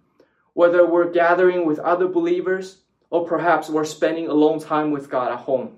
whether 0.53 0.85
we're 0.85 1.09
gathering 1.09 1.65
with 1.65 1.79
other 1.79 2.07
believers 2.07 2.83
or 3.15 3.25
perhaps 3.25 3.69
we're 3.69 3.85
spending 3.85 4.27
a 4.27 4.33
long 4.33 4.59
time 4.59 4.91
with 4.91 5.09
God 5.09 5.31
at 5.31 5.39
home. 5.39 5.77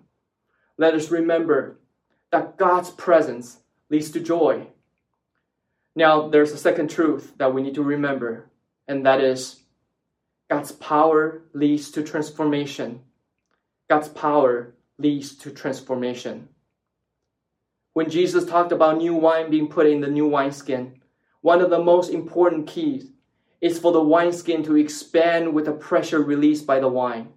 Let 0.75 0.95
us 0.95 1.11
remember 1.11 1.77
that 2.31 2.57
God's 2.57 2.89
presence 2.89 3.59
leads 3.91 4.09
to 4.11 4.19
joy. 4.19 4.65
Now, 5.95 6.29
there's 6.29 6.51
a 6.51 6.57
second 6.57 6.89
truth 6.89 7.33
that 7.37 7.53
we 7.53 7.61
need 7.61 7.75
to 7.75 7.83
remember, 7.83 8.49
and 8.87 9.05
that 9.05 9.21
is 9.21 9.57
God's 10.49 10.71
power 10.71 11.43
leads 11.53 11.91
to 11.91 12.01
transformation. 12.01 13.01
God's 13.87 14.07
power 14.07 14.73
leads 14.97 15.35
to 15.35 15.51
transformation. 15.51 16.49
When 17.93 18.09
Jesus 18.09 18.45
talked 18.45 18.71
about 18.71 18.97
new 18.97 19.13
wine 19.13 19.51
being 19.51 19.67
put 19.67 19.85
in 19.85 20.01
the 20.01 20.07
new 20.07 20.27
wineskin, 20.27 21.01
one 21.41 21.61
of 21.61 21.69
the 21.69 21.83
most 21.83 22.09
important 22.09 22.65
keys 22.65 23.11
is 23.61 23.79
for 23.79 23.91
the 23.91 24.01
wineskin 24.01 24.63
to 24.63 24.75
expand 24.75 25.53
with 25.53 25.65
the 25.65 25.71
pressure 25.71 26.21
released 26.21 26.65
by 26.65 26.79
the 26.79 26.87
wine. 26.87 27.29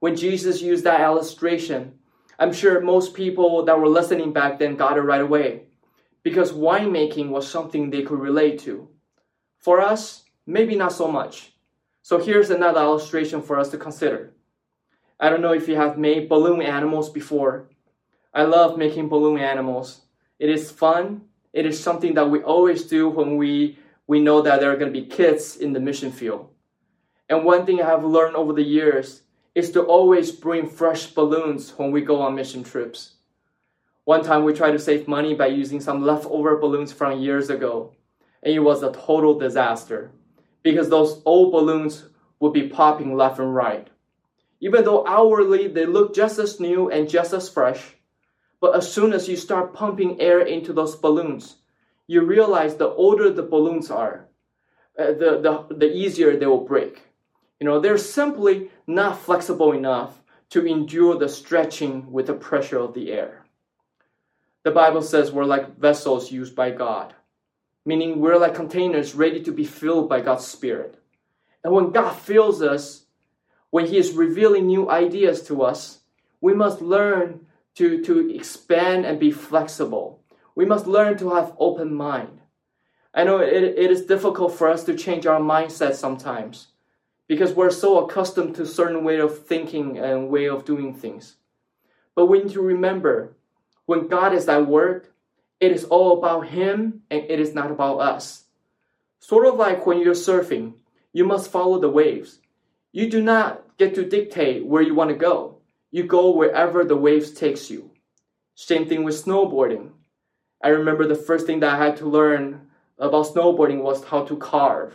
When 0.00 0.16
Jesus 0.16 0.62
used 0.62 0.84
that 0.84 1.00
illustration, 1.00 1.98
I'm 2.38 2.52
sure 2.52 2.80
most 2.80 3.14
people 3.14 3.64
that 3.64 3.78
were 3.78 3.88
listening 3.88 4.32
back 4.32 4.58
then 4.58 4.76
got 4.76 4.96
it 4.96 5.02
right 5.02 5.20
away 5.20 5.62
because 6.22 6.52
winemaking 6.52 7.30
was 7.30 7.48
something 7.48 7.90
they 7.90 8.02
could 8.02 8.20
relate 8.20 8.58
to. 8.60 8.88
For 9.58 9.80
us, 9.80 10.24
maybe 10.46 10.76
not 10.76 10.92
so 10.92 11.10
much. 11.10 11.52
So 12.02 12.18
here's 12.18 12.50
another 12.50 12.80
illustration 12.80 13.42
for 13.42 13.58
us 13.58 13.70
to 13.70 13.78
consider. 13.78 14.34
I 15.20 15.30
don't 15.30 15.42
know 15.42 15.52
if 15.52 15.68
you 15.68 15.74
have 15.76 15.98
made 15.98 16.28
balloon 16.28 16.62
animals 16.62 17.10
before. 17.10 17.68
I 18.32 18.44
love 18.44 18.78
making 18.78 19.08
balloon 19.08 19.40
animals. 19.40 20.02
It 20.38 20.48
is 20.48 20.70
fun. 20.70 21.22
It 21.52 21.66
is 21.66 21.82
something 21.82 22.14
that 22.14 22.30
we 22.30 22.40
always 22.40 22.84
do 22.84 23.08
when 23.08 23.36
we, 23.36 23.78
we 24.08 24.18
know 24.18 24.42
that 24.42 24.58
there 24.58 24.72
are 24.72 24.76
going 24.76 24.92
to 24.92 25.00
be 25.00 25.06
kids 25.06 25.56
in 25.56 25.72
the 25.72 25.80
mission 25.80 26.10
field. 26.10 26.48
And 27.28 27.44
one 27.44 27.66
thing 27.66 27.80
I 27.80 27.86
have 27.86 28.04
learned 28.04 28.34
over 28.34 28.54
the 28.54 28.62
years 28.62 29.22
is 29.54 29.70
to 29.72 29.82
always 29.82 30.32
bring 30.32 30.68
fresh 30.68 31.08
balloons 31.08 31.70
when 31.76 31.92
we 31.92 32.00
go 32.00 32.20
on 32.22 32.34
mission 32.34 32.64
trips. 32.64 33.16
One 34.04 34.24
time 34.24 34.44
we 34.44 34.54
tried 34.54 34.72
to 34.72 34.78
save 34.78 35.06
money 35.06 35.34
by 35.34 35.48
using 35.48 35.80
some 35.80 36.02
leftover 36.02 36.56
balloons 36.56 36.90
from 36.90 37.20
years 37.20 37.50
ago, 37.50 37.92
and 38.42 38.54
it 38.54 38.60
was 38.60 38.82
a 38.82 38.92
total 38.92 39.38
disaster 39.38 40.10
because 40.62 40.88
those 40.88 41.20
old 41.26 41.52
balloons 41.52 42.08
would 42.40 42.54
be 42.54 42.68
popping 42.68 43.14
left 43.14 43.38
and 43.38 43.54
right. 43.54 43.88
Even 44.60 44.84
though 44.84 45.06
outwardly 45.06 45.68
they 45.68 45.84
look 45.84 46.14
just 46.14 46.38
as 46.38 46.58
new 46.58 46.90
and 46.90 47.10
just 47.10 47.34
as 47.34 47.50
fresh, 47.50 47.94
but 48.60 48.74
as 48.74 48.90
soon 48.90 49.12
as 49.12 49.28
you 49.28 49.36
start 49.36 49.74
pumping 49.74 50.18
air 50.18 50.40
into 50.40 50.72
those 50.72 50.96
balloons, 50.96 51.57
you 52.08 52.22
realize 52.22 52.74
the 52.74 52.88
older 52.88 53.30
the 53.30 53.42
balloons 53.42 53.90
are, 53.90 54.26
uh, 54.98 55.12
the, 55.12 55.66
the, 55.68 55.76
the 55.76 55.92
easier 55.92 56.36
they 56.36 56.46
will 56.46 56.64
break. 56.64 57.02
You 57.60 57.66
know, 57.66 57.78
they're 57.78 57.98
simply 57.98 58.70
not 58.86 59.20
flexible 59.20 59.72
enough 59.72 60.22
to 60.50 60.66
endure 60.66 61.18
the 61.18 61.28
stretching 61.28 62.10
with 62.10 62.26
the 62.26 62.34
pressure 62.34 62.78
of 62.78 62.94
the 62.94 63.12
air. 63.12 63.44
The 64.64 64.70
Bible 64.70 65.02
says 65.02 65.30
we're 65.30 65.44
like 65.44 65.78
vessels 65.78 66.32
used 66.32 66.56
by 66.56 66.70
God, 66.70 67.14
meaning 67.84 68.18
we're 68.18 68.38
like 68.38 68.54
containers 68.54 69.14
ready 69.14 69.42
to 69.42 69.52
be 69.52 69.64
filled 69.64 70.08
by 70.08 70.20
God's 70.20 70.46
Spirit. 70.46 70.98
And 71.62 71.72
when 71.72 71.90
God 71.90 72.16
fills 72.16 72.62
us, 72.62 73.04
when 73.70 73.86
He 73.86 73.98
is 73.98 74.12
revealing 74.12 74.66
new 74.66 74.88
ideas 74.88 75.42
to 75.42 75.62
us, 75.62 76.00
we 76.40 76.54
must 76.54 76.80
learn 76.80 77.46
to, 77.74 78.02
to 78.04 78.34
expand 78.34 79.04
and 79.04 79.20
be 79.20 79.30
flexible. 79.30 80.17
We 80.58 80.64
must 80.64 80.88
learn 80.88 81.16
to 81.18 81.34
have 81.34 81.54
open 81.60 81.94
mind. 81.94 82.40
I 83.14 83.22
know 83.22 83.38
it, 83.38 83.62
it 83.62 83.92
is 83.92 84.06
difficult 84.06 84.56
for 84.56 84.68
us 84.68 84.82
to 84.86 84.96
change 84.96 85.24
our 85.24 85.38
mindset 85.38 85.94
sometimes 85.94 86.66
because 87.28 87.52
we're 87.52 87.70
so 87.70 88.04
accustomed 88.04 88.56
to 88.56 88.66
certain 88.66 89.04
way 89.04 89.20
of 89.20 89.46
thinking 89.46 89.98
and 89.98 90.30
way 90.30 90.48
of 90.48 90.64
doing 90.64 90.94
things. 90.94 91.36
But 92.16 92.26
we 92.26 92.42
need 92.42 92.54
to 92.54 92.60
remember 92.60 93.36
when 93.86 94.08
God 94.08 94.34
is 94.34 94.48
at 94.48 94.66
work, 94.66 95.14
it 95.60 95.70
is 95.70 95.84
all 95.84 96.18
about 96.18 96.48
Him 96.48 97.02
and 97.08 97.22
it 97.28 97.38
is 97.38 97.54
not 97.54 97.70
about 97.70 98.00
us. 98.00 98.42
Sort 99.20 99.46
of 99.46 99.54
like 99.54 99.86
when 99.86 100.00
you're 100.00 100.12
surfing, 100.12 100.72
you 101.12 101.24
must 101.24 101.52
follow 101.52 101.78
the 101.78 101.88
waves. 101.88 102.40
You 102.90 103.08
do 103.08 103.22
not 103.22 103.62
get 103.78 103.94
to 103.94 104.04
dictate 104.04 104.66
where 104.66 104.82
you 104.82 104.96
want 104.96 105.10
to 105.10 105.16
go. 105.16 105.58
You 105.92 106.02
go 106.02 106.30
wherever 106.30 106.84
the 106.84 106.96
waves 106.96 107.30
takes 107.30 107.70
you. 107.70 107.92
Same 108.56 108.88
thing 108.88 109.04
with 109.04 109.24
snowboarding. 109.24 109.92
I 110.62 110.68
remember 110.68 111.06
the 111.06 111.14
first 111.14 111.46
thing 111.46 111.60
that 111.60 111.74
I 111.74 111.84
had 111.84 111.96
to 111.98 112.06
learn 112.06 112.68
about 112.98 113.26
snowboarding 113.26 113.82
was 113.82 114.04
how 114.04 114.24
to 114.24 114.36
carve. 114.36 114.94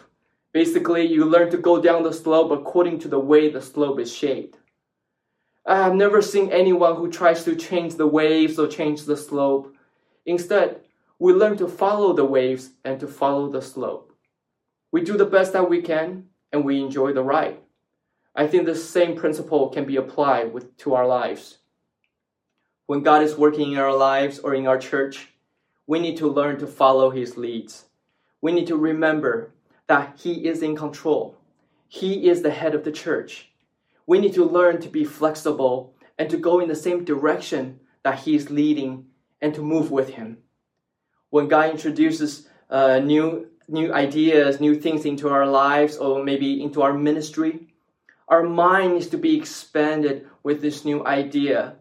Basically, 0.51 1.05
you 1.05 1.25
learn 1.25 1.49
to 1.51 1.57
go 1.57 1.81
down 1.81 2.03
the 2.03 2.13
slope 2.13 2.51
according 2.51 2.99
to 2.99 3.07
the 3.07 3.19
way 3.19 3.49
the 3.49 3.61
slope 3.61 3.99
is 3.99 4.13
shaped. 4.13 4.57
I 5.65 5.77
have 5.77 5.95
never 5.95 6.21
seen 6.21 6.51
anyone 6.51 6.97
who 6.97 7.09
tries 7.09 7.45
to 7.45 7.55
change 7.55 7.95
the 7.95 8.07
waves 8.07 8.59
or 8.59 8.67
change 8.67 9.03
the 9.03 9.15
slope. 9.15 9.73
Instead, 10.25 10.81
we 11.17 11.31
learn 11.31 11.57
to 11.57 11.67
follow 11.67 12.11
the 12.11 12.25
waves 12.25 12.71
and 12.83 12.99
to 12.99 13.07
follow 13.07 13.49
the 13.49 13.61
slope. 13.61 14.11
We 14.91 15.01
do 15.01 15.17
the 15.17 15.25
best 15.25 15.53
that 15.53 15.69
we 15.69 15.81
can 15.81 16.25
and 16.51 16.65
we 16.65 16.81
enjoy 16.81 17.13
the 17.13 17.23
ride. 17.23 17.57
I 18.35 18.47
think 18.47 18.65
the 18.65 18.75
same 18.75 19.15
principle 19.15 19.69
can 19.69 19.85
be 19.85 19.95
applied 19.95 20.53
with, 20.53 20.75
to 20.77 20.93
our 20.95 21.07
lives. 21.07 21.59
When 22.85 23.01
God 23.01 23.23
is 23.23 23.37
working 23.37 23.71
in 23.71 23.77
our 23.79 23.95
lives 23.95 24.39
or 24.39 24.53
in 24.53 24.67
our 24.67 24.77
church, 24.77 25.29
we 25.87 25.99
need 25.99 26.17
to 26.17 26.27
learn 26.27 26.59
to 26.59 26.67
follow 26.67 27.09
His 27.09 27.37
leads. 27.37 27.85
We 28.41 28.51
need 28.51 28.67
to 28.67 28.77
remember 28.77 29.53
that 29.87 30.19
He 30.21 30.47
is 30.47 30.61
in 30.61 30.75
control. 30.75 31.37
He 31.87 32.29
is 32.29 32.41
the 32.41 32.51
head 32.51 32.75
of 32.75 32.83
the 32.83 32.91
church. 32.91 33.49
We 34.05 34.19
need 34.19 34.33
to 34.33 34.45
learn 34.45 34.81
to 34.81 34.89
be 34.89 35.03
flexible 35.03 35.93
and 36.17 36.29
to 36.29 36.37
go 36.37 36.59
in 36.59 36.67
the 36.67 36.75
same 36.75 37.05
direction 37.05 37.79
that 38.03 38.19
He 38.19 38.35
is 38.35 38.49
leading 38.49 39.05
and 39.41 39.53
to 39.55 39.61
move 39.61 39.91
with 39.91 40.09
Him. 40.09 40.37
When 41.29 41.47
God 41.47 41.71
introduces 41.71 42.47
uh, 42.69 42.99
new, 42.99 43.49
new 43.67 43.93
ideas, 43.93 44.59
new 44.59 44.75
things 44.75 45.05
into 45.05 45.29
our 45.29 45.47
lives, 45.47 45.97
or 45.97 46.23
maybe 46.23 46.61
into 46.61 46.81
our 46.81 46.93
ministry, 46.93 47.67
our 48.27 48.43
mind 48.43 48.93
needs 48.93 49.07
to 49.07 49.17
be 49.17 49.37
expanded 49.37 50.27
with 50.43 50.61
this 50.61 50.85
new 50.85 51.05
idea. 51.05 51.75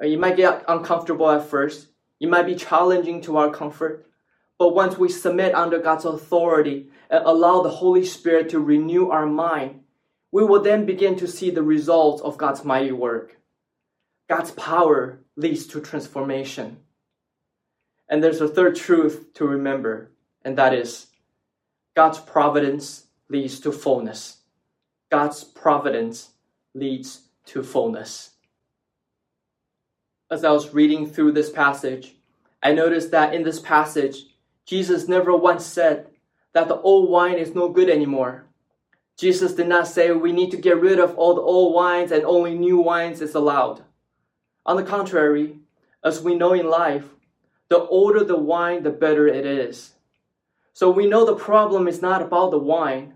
You 0.00 0.18
might 0.18 0.36
get 0.36 0.64
uncomfortable 0.68 1.30
at 1.30 1.48
first, 1.48 1.88
it 2.20 2.28
might 2.28 2.46
be 2.46 2.54
challenging 2.54 3.20
to 3.22 3.36
our 3.36 3.50
comfort, 3.50 4.06
but 4.58 4.74
once 4.74 4.96
we 4.96 5.08
submit 5.08 5.54
under 5.54 5.78
God's 5.78 6.04
authority 6.04 6.88
and 7.10 7.24
allow 7.24 7.62
the 7.62 7.70
Holy 7.70 8.04
Spirit 8.04 8.48
to 8.50 8.60
renew 8.60 9.10
our 9.10 9.26
mind, 9.26 9.80
we 10.32 10.44
will 10.44 10.62
then 10.62 10.86
begin 10.86 11.16
to 11.16 11.28
see 11.28 11.50
the 11.50 11.62
results 11.62 12.22
of 12.22 12.38
God's 12.38 12.64
mighty 12.64 12.92
work. 12.92 13.38
God's 14.28 14.50
power 14.50 15.20
leads 15.36 15.66
to 15.68 15.80
transformation. 15.80 16.78
And 18.08 18.22
there's 18.22 18.40
a 18.40 18.48
third 18.48 18.76
truth 18.76 19.34
to 19.34 19.46
remember, 19.46 20.12
and 20.42 20.56
that 20.58 20.72
is 20.72 21.08
God's 21.94 22.18
providence 22.18 23.06
leads 23.28 23.60
to 23.60 23.72
fullness. 23.72 24.38
God's 25.10 25.44
providence 25.44 26.30
leads 26.74 27.22
to 27.46 27.62
fullness. 27.62 28.35
As 30.28 30.42
I 30.42 30.50
was 30.50 30.74
reading 30.74 31.06
through 31.06 31.32
this 31.32 31.50
passage, 31.50 32.16
I 32.60 32.72
noticed 32.72 33.12
that 33.12 33.32
in 33.32 33.44
this 33.44 33.60
passage, 33.60 34.24
Jesus 34.64 35.06
never 35.06 35.36
once 35.36 35.64
said 35.64 36.08
that 36.52 36.66
the 36.66 36.80
old 36.80 37.08
wine 37.08 37.36
is 37.36 37.54
no 37.54 37.68
good 37.68 37.88
anymore. 37.88 38.44
Jesus 39.16 39.52
did 39.52 39.68
not 39.68 39.86
say 39.86 40.10
we 40.10 40.32
need 40.32 40.50
to 40.50 40.56
get 40.56 40.80
rid 40.80 40.98
of 40.98 41.16
all 41.16 41.34
the 41.34 41.40
old 41.42 41.74
wines 41.74 42.10
and 42.10 42.24
only 42.24 42.58
new 42.58 42.78
wines 42.78 43.20
is 43.20 43.36
allowed. 43.36 43.84
On 44.64 44.74
the 44.74 44.82
contrary, 44.82 45.60
as 46.02 46.20
we 46.20 46.34
know 46.34 46.52
in 46.54 46.68
life, 46.68 47.04
the 47.68 47.78
older 47.78 48.24
the 48.24 48.36
wine, 48.36 48.82
the 48.82 48.90
better 48.90 49.28
it 49.28 49.46
is. 49.46 49.92
So 50.72 50.90
we 50.90 51.06
know 51.06 51.24
the 51.24 51.36
problem 51.36 51.86
is 51.86 52.02
not 52.02 52.20
about 52.20 52.50
the 52.50 52.58
wine, 52.58 53.14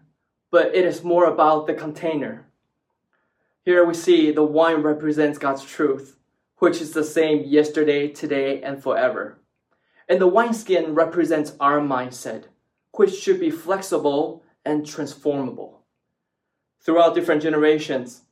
but 0.52 0.76
it 0.76 0.84
is 0.84 1.02
more 1.02 1.24
about 1.24 1.66
the 1.66 1.74
container. 1.74 2.46
Here 3.64 3.84
we 3.84 3.94
see 3.94 4.30
the 4.30 4.44
wine 4.44 4.82
represents 4.82 5.38
God's 5.38 5.64
truth, 5.64 6.16
which 6.60 6.80
is 6.80 6.92
the 6.92 7.02
same 7.02 7.42
yesterday, 7.44 8.06
today, 8.06 8.62
and 8.62 8.82
forever. 8.82 9.38
And 10.08 10.20
the 10.20 10.26
wineskin 10.26 10.94
represents 10.94 11.54
our 11.58 11.80
mindset, 11.80 12.44
which 12.92 13.14
should 13.14 13.40
be 13.40 13.50
flexible 13.50 14.44
and 14.64 14.86
transformable. 14.86 15.80
Throughout 16.82 17.14
different 17.14 17.42
generations, 17.42 18.22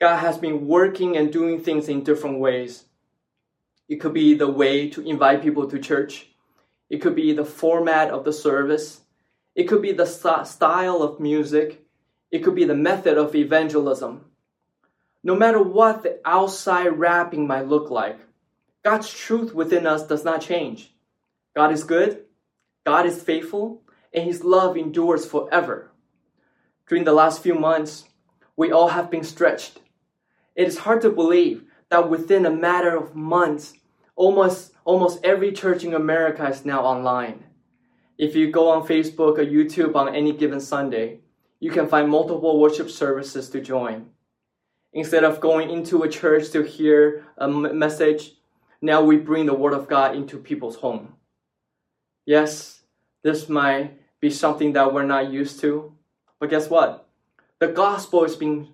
God 0.00 0.18
has 0.18 0.38
been 0.38 0.68
working 0.68 1.16
and 1.16 1.32
doing 1.32 1.60
things 1.60 1.88
in 1.88 2.04
different 2.04 2.38
ways. 2.38 2.84
It 3.88 3.96
could 3.96 4.14
be 4.14 4.34
the 4.34 4.50
way 4.50 4.88
to 4.90 5.00
invite 5.02 5.42
people 5.42 5.68
to 5.68 5.78
church. 5.78 6.28
It 6.90 6.98
could 6.98 7.16
be 7.16 7.32
the 7.32 7.44
format 7.44 8.10
of 8.10 8.24
the 8.24 8.32
service. 8.32 9.00
It 9.56 9.64
could 9.64 9.82
be 9.82 9.92
the 9.92 10.06
st- 10.06 10.46
style 10.46 11.02
of 11.02 11.18
music. 11.18 11.84
It 12.30 12.44
could 12.44 12.54
be 12.54 12.64
the 12.64 12.74
method 12.74 13.18
of 13.18 13.34
evangelism. 13.34 14.26
No 15.26 15.34
matter 15.34 15.62
what 15.62 16.02
the 16.02 16.20
outside 16.26 16.98
wrapping 16.98 17.46
might 17.46 17.66
look 17.66 17.90
like, 17.90 18.20
God's 18.84 19.10
truth 19.10 19.54
within 19.54 19.86
us 19.86 20.06
does 20.06 20.22
not 20.22 20.42
change. 20.42 20.94
God 21.56 21.72
is 21.72 21.82
good, 21.82 22.26
God 22.84 23.06
is 23.06 23.22
faithful, 23.22 23.82
and 24.12 24.24
His 24.24 24.44
love 24.44 24.76
endures 24.76 25.24
forever. 25.24 25.90
During 26.86 27.04
the 27.04 27.14
last 27.14 27.42
few 27.42 27.54
months, 27.54 28.04
we 28.54 28.70
all 28.70 28.88
have 28.88 29.10
been 29.10 29.24
stretched. 29.24 29.80
It 30.54 30.68
is 30.68 30.76
hard 30.76 31.00
to 31.00 31.10
believe 31.10 31.64
that 31.88 32.10
within 32.10 32.44
a 32.44 32.50
matter 32.50 32.94
of 32.94 33.16
months, 33.16 33.72
almost, 34.16 34.72
almost 34.84 35.24
every 35.24 35.52
church 35.52 35.84
in 35.84 35.94
America 35.94 36.46
is 36.46 36.66
now 36.66 36.84
online. 36.84 37.44
If 38.18 38.36
you 38.36 38.50
go 38.50 38.68
on 38.68 38.86
Facebook 38.86 39.38
or 39.38 39.46
YouTube 39.46 39.96
on 39.96 40.14
any 40.14 40.34
given 40.34 40.60
Sunday, 40.60 41.20
you 41.60 41.70
can 41.70 41.88
find 41.88 42.10
multiple 42.10 42.60
worship 42.60 42.90
services 42.90 43.48
to 43.48 43.62
join. 43.62 44.10
Instead 44.94 45.24
of 45.24 45.40
going 45.40 45.70
into 45.70 46.04
a 46.04 46.08
church 46.08 46.50
to 46.50 46.62
hear 46.62 47.26
a 47.36 47.48
message, 47.48 48.34
now 48.80 49.02
we 49.02 49.16
bring 49.16 49.44
the 49.44 49.52
Word 49.52 49.74
of 49.74 49.88
God 49.88 50.14
into 50.14 50.38
people's 50.38 50.76
home. 50.76 51.14
Yes, 52.24 52.82
this 53.22 53.48
might 53.48 53.98
be 54.20 54.30
something 54.30 54.72
that 54.74 54.94
we're 54.94 55.04
not 55.04 55.32
used 55.32 55.58
to, 55.60 55.92
but 56.38 56.48
guess 56.48 56.70
what? 56.70 57.08
The 57.58 57.66
gospel 57.66 58.24
is 58.24 58.36
being, 58.36 58.68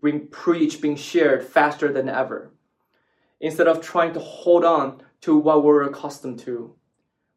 being 0.00 0.28
preached, 0.28 0.80
being 0.80 0.96
shared 0.96 1.44
faster 1.44 1.92
than 1.92 2.08
ever. 2.08 2.52
Instead 3.40 3.66
of 3.66 3.80
trying 3.80 4.14
to 4.14 4.20
hold 4.20 4.64
on 4.64 5.02
to 5.22 5.36
what 5.36 5.64
we're 5.64 5.82
accustomed 5.82 6.38
to, 6.40 6.72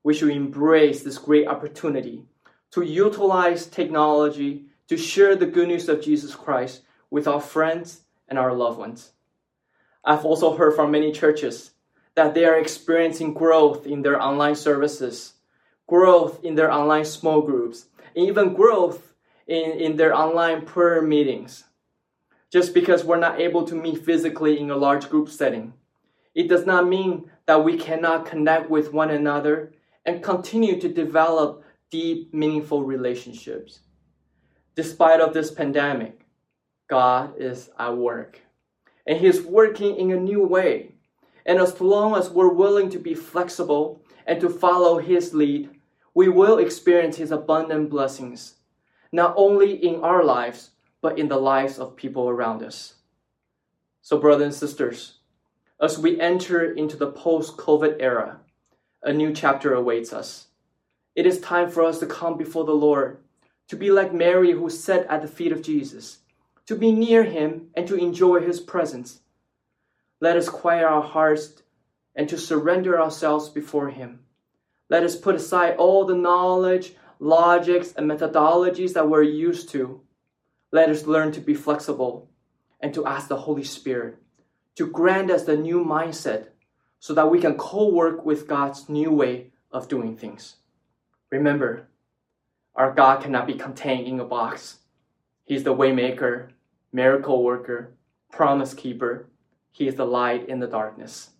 we 0.04 0.13
should 0.13 0.30
embrace 0.30 1.02
this 1.02 1.17
great 1.17 1.47
opportunity 1.47 2.23
to 2.69 2.84
utilize 2.84 3.65
technology 3.65 4.65
to 4.88 4.95
share 4.95 5.36
the 5.36 5.47
good 5.47 5.69
news 5.69 5.89
of 5.89 6.04
Jesus 6.04 6.36
Christ 6.36 6.84
with 7.10 7.28
our 7.28 7.41
friends 7.41 8.02
and 8.28 8.38
our 8.38 8.54
loved 8.54 8.78
ones. 8.78 9.12
I've 10.04 10.26
also 10.26 10.56
heard 10.56 10.76
from 10.76 10.92
many 10.92 11.12
churches 11.12 11.72
that 12.16 12.34
they 12.34 12.46
are 12.46 12.58
experiencing 12.58 13.34
growth 13.34 13.86
in 13.86 14.02
their 14.02 14.22
online 14.22 14.56
services, 14.56 15.34
growth 15.88 16.44
in 16.44 16.56
their 16.56 16.72
online 16.72 17.06
small 17.06 17.42
groups, 17.42 17.86
and 18.16 18.28
even 18.28 18.54
growth 18.54 19.13
in, 19.48 19.72
in 19.72 19.96
their 19.98 20.13
online 20.16 20.66
prayer 20.66 21.02
meetings. 21.02 21.66
Just 22.52 22.74
because 22.74 23.04
we're 23.04 23.20
not 23.20 23.40
able 23.40 23.66
to 23.66 23.76
meet 23.76 24.06
physically 24.06 24.60
in 24.60 24.72
a 24.72 24.76
large 24.76 25.10
group 25.10 25.30
setting, 25.30 25.74
it 26.34 26.48
does 26.48 26.66
not 26.66 26.88
mean 26.88 27.30
that 27.46 27.63
we 27.63 27.78
cannot 27.78 28.26
connect 28.26 28.70
with 28.70 28.94
one 28.94 29.10
another 29.10 29.74
and 30.06 30.24
continue 30.24 30.80
to 30.80 30.88
develop 30.88 31.63
deep, 31.90 32.34
meaningful 32.34 32.84
relationships. 32.84 33.80
Despite 34.76 35.20
of 35.20 35.34
this 35.34 35.52
pandemic, 35.52 36.27
God 36.88 37.34
is 37.38 37.69
at 37.78 37.97
work. 37.97 38.41
And 39.06 39.19
He 39.19 39.28
is 39.28 39.41
working 39.41 39.97
in 39.97 40.12
a 40.12 40.19
new 40.19 40.43
way. 40.43 40.93
And 41.45 41.60
as 41.60 41.80
long 41.80 42.15
as 42.15 42.30
we're 42.30 42.54
willing 42.54 42.89
to 42.89 43.00
be 43.00 43.13
flexible 43.13 44.02
and 44.26 44.41
to 44.41 44.50
follow 44.50 45.00
His 45.00 45.34
lead, 45.34 45.69
we 46.13 46.28
will 46.30 46.58
experience 46.58 47.17
His 47.17 47.32
abundant 47.32 47.89
blessings, 47.89 48.56
not 49.12 49.34
only 49.38 49.73
in 49.73 50.02
our 50.04 50.23
lives, 50.23 50.71
but 51.02 51.17
in 51.17 51.28
the 51.28 51.38
lives 51.38 51.80
of 51.80 51.95
people 51.95 52.28
around 52.28 52.63
us. 52.63 52.95
So, 54.02 54.17
brothers 54.17 54.45
and 54.45 54.54
sisters, 54.54 55.19
as 55.80 56.00
we 56.00 56.19
enter 56.19 56.73
into 56.73 56.97
the 56.97 57.12
post 57.12 57.56
COVID 57.58 57.97
era, 58.00 58.39
a 59.04 59.13
new 59.13 59.34
chapter 59.34 59.73
awaits 59.73 60.12
us. 60.12 60.47
It 61.15 61.26
is 61.26 61.39
time 61.39 61.69
for 61.69 61.84
us 61.84 62.00
to 62.00 62.06
come 62.06 62.38
before 62.38 62.65
the 62.65 62.71
Lord, 62.71 63.19
to 63.67 63.76
be 63.76 63.91
like 63.91 64.13
Mary 64.13 64.52
who 64.52 64.69
sat 64.69 65.06
at 65.08 65.21
the 65.21 65.28
feet 65.28 65.52
of 65.52 65.62
Jesus, 65.62 66.19
to 66.67 66.75
be 66.75 66.91
near 66.91 67.23
him 67.23 67.67
and 67.75 67.88
to 67.88 67.95
enjoy 67.95 68.41
his 68.41 68.60
presence. 68.60 69.21
Let 70.19 70.38
us 70.38 70.49
quiet 70.49 70.84
our 70.84 71.01
hearts 71.01 71.63
and 72.15 72.27
to 72.30 72.38
surrender 72.38 73.01
ourselves 73.01 73.49
before 73.49 73.89
him. 73.89 74.19
Let 74.89 75.03
us 75.03 75.15
put 75.15 75.36
aside 75.36 75.75
all 75.77 76.06
the 76.06 76.15
knowledge, 76.15 76.93
logics, 77.19 77.93
and 77.93 78.10
methodologies 78.10 78.93
that 78.93 79.10
we're 79.10 79.23
used 79.23 79.69
to. 79.69 80.01
Let 80.71 80.89
us 80.89 81.06
learn 81.06 81.32
to 81.34 81.41
be 81.41 81.53
flexible 81.53 82.30
and 82.80 82.93
to 82.93 83.06
ask 83.06 83.27
the 83.27 83.38
Holy 83.38 83.63
Spirit 83.63 84.17
to 84.75 84.88
grant 84.88 85.32
us 85.32 85.43
the 85.43 85.58
new 85.58 85.84
mindset 85.84 86.49
so 86.99 87.13
that 87.13 87.32
we 87.32 87.39
can 87.39 87.58
co 87.58 87.89
work 87.89 88.25
with 88.25 88.47
God's 88.47 88.89
new 88.89 89.12
way 89.12 89.51
of 89.71 89.88
doing 89.88 90.15
things. 90.15 90.58
Remember, 91.32 91.88
our 92.75 92.93
God 92.93 93.21
cannot 93.21 93.47
be 93.47 93.56
contained 93.56 94.08
in 94.08 94.19
a 94.19 94.25
box. 94.25 94.77
He's 95.45 95.63
the 95.63 95.75
waymaker, 95.75 96.49
miracle 96.91 97.43
worker, 97.43 97.93
promise 98.32 98.73
keeper. 98.73 99.30
He 99.71 99.88
is 99.88 99.95
the 99.95 100.06
light 100.06 100.50
in 100.50 100.60
the 100.60 100.67
darkness. 100.67 101.32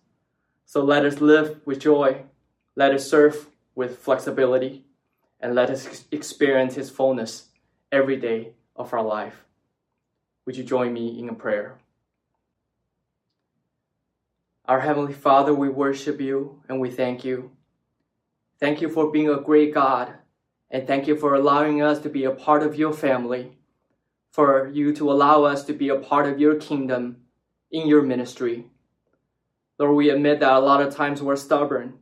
So 0.64 0.82
let 0.84 1.04
us 1.04 1.20
live 1.20 1.60
with 1.64 1.80
joy. 1.80 2.22
Let 2.76 2.94
us 2.94 3.08
serve 3.08 3.48
with 3.74 3.98
flexibility. 3.98 4.84
And 5.40 5.54
let 5.54 5.70
us 5.70 6.04
experience 6.10 6.74
His 6.74 6.90
fullness 6.90 7.48
every 7.92 8.16
day 8.16 8.54
of 8.76 8.92
our 8.92 9.02
life. 9.02 9.44
Would 10.46 10.56
you 10.56 10.64
join 10.64 10.92
me 10.92 11.18
in 11.18 11.28
a 11.28 11.34
prayer? 11.34 11.78
Our 14.64 14.80
Heavenly 14.80 15.12
Father, 15.12 15.54
we 15.54 15.68
worship 15.68 16.20
you 16.20 16.62
and 16.68 16.80
we 16.80 16.90
thank 16.90 17.24
you. 17.24 17.52
Thank 18.60 18.80
you 18.80 18.88
for 18.88 19.10
being 19.10 19.28
a 19.28 19.40
great 19.40 19.72
God, 19.72 20.14
and 20.70 20.86
thank 20.86 21.06
you 21.06 21.16
for 21.16 21.34
allowing 21.34 21.80
us 21.80 22.00
to 22.00 22.08
be 22.08 22.24
a 22.24 22.32
part 22.32 22.62
of 22.62 22.74
your 22.74 22.92
family, 22.92 23.57
for 24.38 24.70
you 24.72 24.94
to 24.94 25.10
allow 25.10 25.42
us 25.42 25.64
to 25.64 25.72
be 25.72 25.88
a 25.88 25.96
part 25.96 26.24
of 26.24 26.38
your 26.38 26.54
kingdom 26.54 27.16
in 27.72 27.88
your 27.88 28.02
ministry. 28.02 28.64
Lord, 29.80 29.96
we 29.96 30.10
admit 30.10 30.38
that 30.38 30.52
a 30.52 30.60
lot 30.60 30.80
of 30.80 30.94
times 30.94 31.20
we're 31.20 31.34
stubborn. 31.34 31.94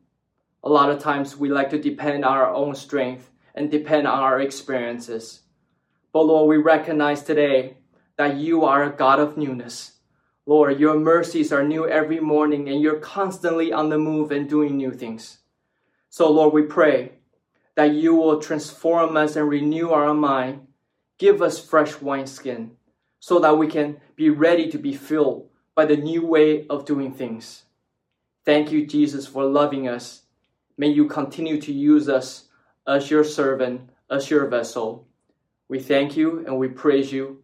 A 0.62 0.68
lot 0.68 0.90
of 0.90 0.98
times 0.98 1.34
we 1.34 1.48
like 1.48 1.70
to 1.70 1.80
depend 1.80 2.26
on 2.26 2.36
our 2.36 2.52
own 2.52 2.74
strength 2.74 3.30
and 3.54 3.70
depend 3.70 4.06
on 4.06 4.18
our 4.18 4.38
experiences. 4.38 5.44
But 6.12 6.26
Lord, 6.26 6.50
we 6.50 6.58
recognize 6.58 7.22
today 7.22 7.78
that 8.18 8.36
you 8.36 8.66
are 8.66 8.84
a 8.84 8.94
God 8.94 9.18
of 9.18 9.38
newness. 9.38 9.92
Lord, 10.44 10.78
your 10.78 11.00
mercies 11.00 11.54
are 11.54 11.64
new 11.64 11.88
every 11.88 12.20
morning 12.20 12.68
and 12.68 12.82
you're 12.82 13.00
constantly 13.00 13.72
on 13.72 13.88
the 13.88 13.96
move 13.96 14.30
and 14.30 14.46
doing 14.46 14.76
new 14.76 14.92
things. 14.92 15.38
So, 16.10 16.30
Lord, 16.30 16.52
we 16.52 16.64
pray 16.64 17.12
that 17.76 17.94
you 17.94 18.14
will 18.14 18.42
transform 18.42 19.16
us 19.16 19.36
and 19.36 19.48
renew 19.48 19.88
our 19.88 20.12
mind. 20.12 20.65
Give 21.18 21.40
us 21.42 21.64
fresh 21.64 22.00
wineskin 22.00 22.72
so 23.20 23.38
that 23.40 23.58
we 23.58 23.66
can 23.66 24.00
be 24.14 24.30
ready 24.30 24.70
to 24.70 24.78
be 24.78 24.94
filled 24.94 25.48
by 25.74 25.86
the 25.86 25.96
new 25.96 26.24
way 26.26 26.66
of 26.68 26.84
doing 26.84 27.12
things. 27.12 27.64
Thank 28.44 28.70
you, 28.70 28.86
Jesus, 28.86 29.26
for 29.26 29.44
loving 29.44 29.88
us. 29.88 30.22
May 30.78 30.88
you 30.88 31.06
continue 31.06 31.60
to 31.60 31.72
use 31.72 32.08
us 32.08 32.48
as 32.86 33.10
your 33.10 33.24
servant, 33.24 33.90
as 34.10 34.30
your 34.30 34.46
vessel. 34.46 35.06
We 35.68 35.80
thank 35.80 36.16
you 36.16 36.44
and 36.46 36.58
we 36.58 36.68
praise 36.68 37.12
you. 37.12 37.42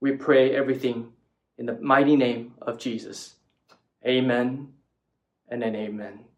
We 0.00 0.12
pray 0.12 0.54
everything 0.54 1.12
in 1.58 1.66
the 1.66 1.78
mighty 1.80 2.16
name 2.16 2.54
of 2.60 2.78
Jesus. 2.78 3.36
Amen 4.04 4.68
and 5.48 5.62
an 5.62 5.76
amen. 5.76 6.31